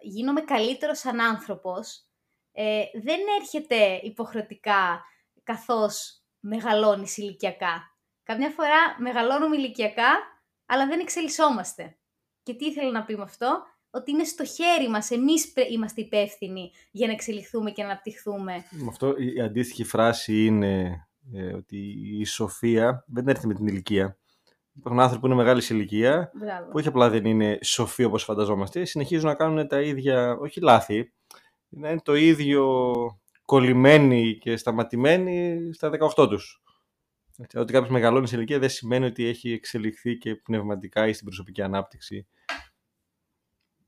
γίνομαι 0.00 0.40
καλύτερος 0.40 0.98
σαν 0.98 1.20
άνθρωπος 1.20 2.04
ε, 2.52 2.82
δεν 3.02 3.20
έρχεται 3.40 4.00
υποχρεωτικά 4.02 5.04
καθώς 5.42 6.19
μεγαλώνεις 6.40 7.16
ηλικιακά. 7.16 7.96
Καμιά 8.22 8.50
φορά 8.50 8.96
μεγαλώνουμε 8.98 9.56
ηλικιακά, 9.56 10.10
αλλά 10.66 10.86
δεν 10.86 11.00
εξελισσόμαστε. 11.00 11.98
Και 12.42 12.54
τι 12.54 12.64
ήθελα 12.64 12.90
να 12.90 13.04
πει 13.04 13.16
με 13.16 13.22
αυτό, 13.22 13.62
ότι 13.90 14.10
είναι 14.10 14.24
στο 14.24 14.44
χέρι 14.44 14.88
μας, 14.88 15.10
εμείς 15.10 15.52
είμαστε 15.70 16.00
υπεύθυνοι 16.00 16.70
για 16.90 17.06
να 17.06 17.12
εξελιχθούμε 17.12 17.70
και 17.70 17.82
να 17.82 17.88
αναπτυχθούμε. 17.88 18.52
Με 18.70 18.86
αυτό 18.88 19.14
η 19.16 19.40
αντίστοιχη 19.40 19.84
φράση 19.84 20.44
είναι 20.44 21.04
ε, 21.34 21.54
ότι 21.54 21.94
η 22.20 22.24
σοφία 22.24 23.04
δεν 23.06 23.28
έρθει 23.28 23.46
με 23.46 23.54
την 23.54 23.66
ηλικία. 23.66 24.18
Υπάρχουν 24.72 25.00
άνθρωποι 25.00 25.20
που 25.20 25.26
είναι 25.26 25.42
μεγάλης 25.42 25.70
ηλικία, 25.70 26.30
Μπράβο. 26.34 26.64
που 26.64 26.72
όχι 26.74 26.88
απλά 26.88 27.10
δεν 27.10 27.24
είναι 27.24 27.58
σοφοί 27.62 28.04
όπως 28.04 28.24
φανταζόμαστε, 28.24 28.84
συνεχίζουν 28.84 29.26
να 29.28 29.34
κάνουν 29.34 29.68
τα 29.68 29.80
ίδια, 29.80 30.36
όχι 30.40 30.60
λάθη, 30.60 31.12
να 31.68 31.90
είναι 31.90 32.00
το 32.00 32.14
ίδιο 32.14 32.84
κολλημένοι 33.50 34.38
και 34.38 34.56
σταματημένοι 34.56 35.70
στα 35.72 35.90
18 36.16 36.28
τους. 36.28 36.62
Έτσι, 37.38 37.58
Ότι 37.58 37.72
κάποιος 37.72 37.92
μεγαλώνει 37.92 38.28
σε 38.28 38.36
ηλικία 38.36 38.58
δεν 38.58 38.68
σημαίνει 38.68 39.04
ότι 39.04 39.24
έχει 39.26 39.52
εξελιχθεί 39.52 40.16
και 40.16 40.34
πνευματικά 40.34 41.06
ή 41.06 41.12
στην 41.12 41.26
προσωπική 41.26 41.62
ανάπτυξη 41.62 42.26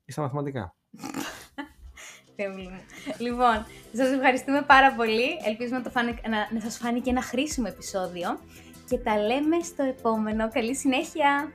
ή 0.05 0.11
στα 0.11 0.21
μαθηματικά. 0.21 0.75
Θεούλη 2.35 2.67
μου. 2.67 2.81
Λοιπόν, 3.17 3.65
σας 3.93 4.11
ευχαριστούμε 4.11 4.61
πάρα 4.61 4.93
πολύ. 4.93 5.37
Ελπίζουμε 5.45 5.77
να, 5.77 5.83
το 5.83 5.89
φάνε, 5.89 6.19
να, 6.29 6.53
να 6.53 6.59
σας 6.59 6.77
φάνηκε 6.77 7.09
ένα 7.09 7.21
χρήσιμο 7.21 7.67
επεισόδιο. 7.69 8.39
Και 8.89 8.97
τα 8.97 9.17
λέμε 9.17 9.59
στο 9.61 9.83
επόμενο. 9.83 10.49
Καλή 10.49 10.75
συνέχεια! 10.75 11.51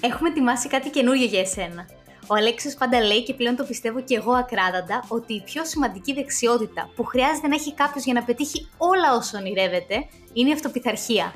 Έχουμε 0.00 0.28
ετοιμάσει 0.28 0.68
κάτι 0.68 0.90
καινούριο 0.90 1.26
για 1.26 1.40
εσένα. 1.40 1.86
Ο 2.26 2.34
Αλέξης 2.34 2.74
πάντα 2.74 3.00
λέει 3.00 3.22
και 3.22 3.34
πλέον 3.34 3.56
το 3.56 3.64
πιστεύω 3.64 4.00
και 4.02 4.16
εγώ 4.16 4.32
ακράδαντα 4.32 5.04
ότι 5.08 5.34
η 5.34 5.42
πιο 5.42 5.64
σημαντική 5.64 6.12
δεξιότητα 6.12 6.90
που 6.94 7.04
χρειάζεται 7.04 7.48
να 7.48 7.54
έχει 7.54 7.74
κάποιος 7.74 8.04
για 8.04 8.12
να 8.14 8.22
πετύχει 8.22 8.68
όλα 8.76 9.14
όσα 9.14 9.38
ονειρεύεται 9.38 10.06
είναι 10.32 10.48
η 10.48 10.52
αυτοπιθαρχία. 10.52 11.34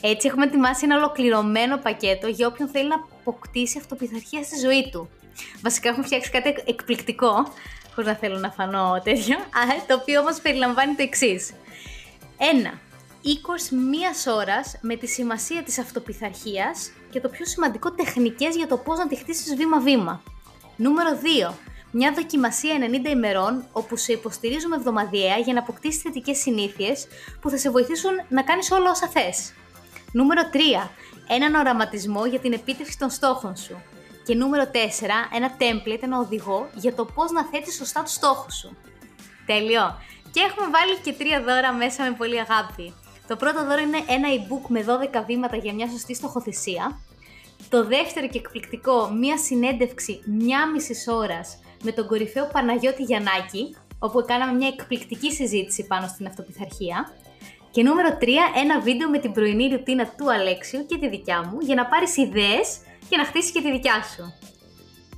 Έτσι 0.00 0.26
έχουμε 0.26 0.44
ετοιμάσει 0.44 0.84
ένα 0.84 0.96
ολοκληρωμένο 0.96 1.76
πακέτο 1.78 2.26
για 2.28 2.46
όποιον 2.46 2.68
θέλει 2.68 2.88
να 2.88 2.94
αποκτήσει 3.20 3.78
αυτοπιθαρχία 3.78 4.42
στη 4.42 4.58
ζωή 4.58 4.88
του. 4.92 5.08
Βασικά 5.62 5.88
έχουμε 5.88 6.04
φτιάξει 6.06 6.30
κάτι 6.30 6.48
εκ- 6.48 6.68
εκπληκτικό, 6.68 7.32
χωρίς 7.94 8.10
να 8.10 8.16
θέλω 8.16 8.38
να 8.38 8.50
φανώ 8.50 9.00
τέτοιο, 9.04 9.36
α, 9.60 9.84
το 9.86 9.94
οποίο 9.94 10.20
όμως 10.20 10.40
περιλαμβάνει 10.40 10.94
το 10.94 11.02
εξής. 11.02 11.52
Ένα, 12.38 12.80
οίκος 13.26 13.70
μίας 13.70 14.26
ώρας 14.26 14.78
με 14.80 14.96
τη 14.96 15.06
σημασία 15.06 15.62
της 15.62 15.78
αυτοπιθαρχίας 15.78 16.90
και 17.10 17.20
το 17.20 17.28
πιο 17.28 17.46
σημαντικό 17.46 17.92
τεχνικές 17.92 18.56
για 18.56 18.66
το 18.66 18.76
πώς 18.76 18.98
να 18.98 19.06
τη 19.06 19.16
χτίσεις 19.16 19.54
βήμα-βήμα. 19.56 20.22
Νούμερο 20.76 21.10
2. 21.50 21.54
Μια 21.90 22.12
δοκιμασία 22.12 22.74
90 23.04 23.08
ημερών 23.10 23.64
όπου 23.72 23.96
σε 23.96 24.12
υποστηρίζουμε 24.12 24.76
εβδομαδιαία 24.76 25.36
για 25.36 25.52
να 25.52 25.60
αποκτήσεις 25.60 26.02
θετικές 26.02 26.38
συνήθειες 26.38 27.06
που 27.40 27.50
θα 27.50 27.56
σε 27.56 27.70
βοηθήσουν 27.70 28.12
να 28.28 28.42
κάνεις 28.42 28.70
όλα 28.70 28.90
όσα 28.90 29.08
θες. 29.08 29.52
Νούμερο 30.12 30.42
3. 30.52 30.90
Έναν 31.28 31.54
οραματισμό 31.54 32.26
για 32.26 32.38
την 32.38 32.52
επίτευξη 32.52 32.98
των 32.98 33.10
στόχων 33.10 33.56
σου. 33.56 33.82
Και 34.24 34.34
νούμερο 34.34 34.70
4. 34.70 35.28
Ένα 35.34 35.56
template, 35.58 36.02
ένα 36.02 36.18
οδηγό 36.18 36.68
για 36.74 36.94
το 36.94 37.04
πώς 37.04 37.30
να 37.30 37.44
θέτεις 37.44 37.74
σωστά 37.74 38.02
τους 38.02 38.12
στόχους 38.12 38.54
σου. 38.54 38.76
Τέλειο. 39.46 40.00
Και 40.30 40.40
έχουμε 40.40 40.66
βάλει 40.70 40.96
και 41.02 41.12
τρία 41.12 41.42
δώρα 41.42 41.72
μέσα 41.72 42.04
με 42.04 42.10
πολύ 42.10 42.40
αγάπη. 42.40 42.94
Το 43.26 43.36
πρώτο 43.36 43.64
δώρο 43.64 43.80
είναι 43.80 44.02
ένα 44.08 44.28
e-book 44.36 44.66
με 44.68 44.84
12 45.20 45.24
βήματα 45.26 45.56
για 45.56 45.74
μια 45.74 45.88
σωστή 45.88 46.14
στοχοθεσία. 46.14 47.00
Το 47.68 47.84
δεύτερο 47.86 48.28
και 48.28 48.38
εκπληκτικό, 48.38 49.10
μία 49.10 49.38
συνέντευξη 49.38 50.20
μία 50.24 50.70
μισής 50.70 51.08
ώρας 51.08 51.58
με 51.82 51.92
τον 51.92 52.06
κορυφαίο 52.06 52.48
Παναγιώτη 52.52 53.02
Γιαννάκη, 53.02 53.76
όπου 53.98 54.24
κάναμε 54.26 54.52
μια 54.52 54.68
εκπληκτική 54.68 55.32
συζήτηση 55.32 55.86
πάνω 55.86 56.06
στην 56.06 56.26
αυτοπιθαρχία. 56.26 57.12
Και 57.70 57.82
νούμερο 57.82 58.18
3, 58.20 58.26
ένα 58.56 58.80
βίντεο 58.80 59.08
με 59.08 59.18
την 59.18 59.32
πρωινή 59.32 59.68
ρουτίνα 59.68 60.06
του 60.16 60.32
Αλέξιου 60.32 60.86
και 60.86 60.98
τη 60.98 61.08
δικιά 61.08 61.48
μου 61.48 61.58
για 61.60 61.74
να 61.74 61.86
πάρεις 61.86 62.16
ιδέες 62.16 62.78
και 63.08 63.16
να 63.16 63.24
χτίσεις 63.24 63.50
και 63.50 63.60
τη 63.60 63.70
δικιά 63.70 64.02
σου. 64.02 64.34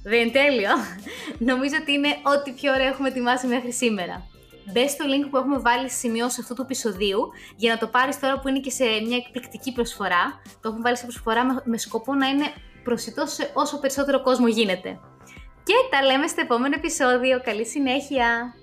Δεν 0.02 0.20
είναι 0.20 0.30
τέλειο. 0.30 0.70
Νομίζω 1.50 1.74
ότι 1.80 1.92
είναι 1.92 2.08
ό,τι 2.08 2.50
πιο 2.52 2.72
ωραίο 2.72 2.86
έχουμε 2.86 3.08
ετοιμάσει 3.08 3.46
μέχρι 3.46 3.72
σήμερα. 3.72 4.35
Μπες 4.72 4.90
στο 4.90 5.04
link 5.08 5.28
που 5.30 5.36
έχουμε 5.36 5.58
βάλει 5.58 5.88
στη 5.88 5.98
σημειώση 5.98 6.40
αυτού 6.40 6.54
του 6.54 6.62
επεισοδίου 6.62 7.28
για 7.56 7.72
να 7.72 7.78
το 7.78 7.86
πάρεις 7.86 8.20
τώρα 8.20 8.40
που 8.40 8.48
είναι 8.48 8.60
και 8.60 8.70
σε 8.70 8.84
μια 8.84 9.16
εκπληκτική 9.16 9.72
προσφορά. 9.72 10.40
Το 10.60 10.68
έχουμε 10.68 10.82
βάλει 10.82 10.96
σε 10.96 11.02
προσφορά 11.02 11.44
με, 11.44 11.62
με 11.64 11.78
σκοπό 11.78 12.14
να 12.14 12.26
είναι 12.26 12.44
προσιτός 12.84 13.32
σε 13.32 13.50
όσο 13.54 13.78
περισσότερο 13.78 14.22
κόσμο 14.22 14.48
γίνεται. 14.48 15.00
Και 15.62 15.74
τα 15.90 16.02
λέμε 16.02 16.26
στο 16.26 16.40
επόμενο 16.40 16.74
επεισόδιο. 16.74 17.40
Καλή 17.44 17.66
συνέχεια! 17.66 18.54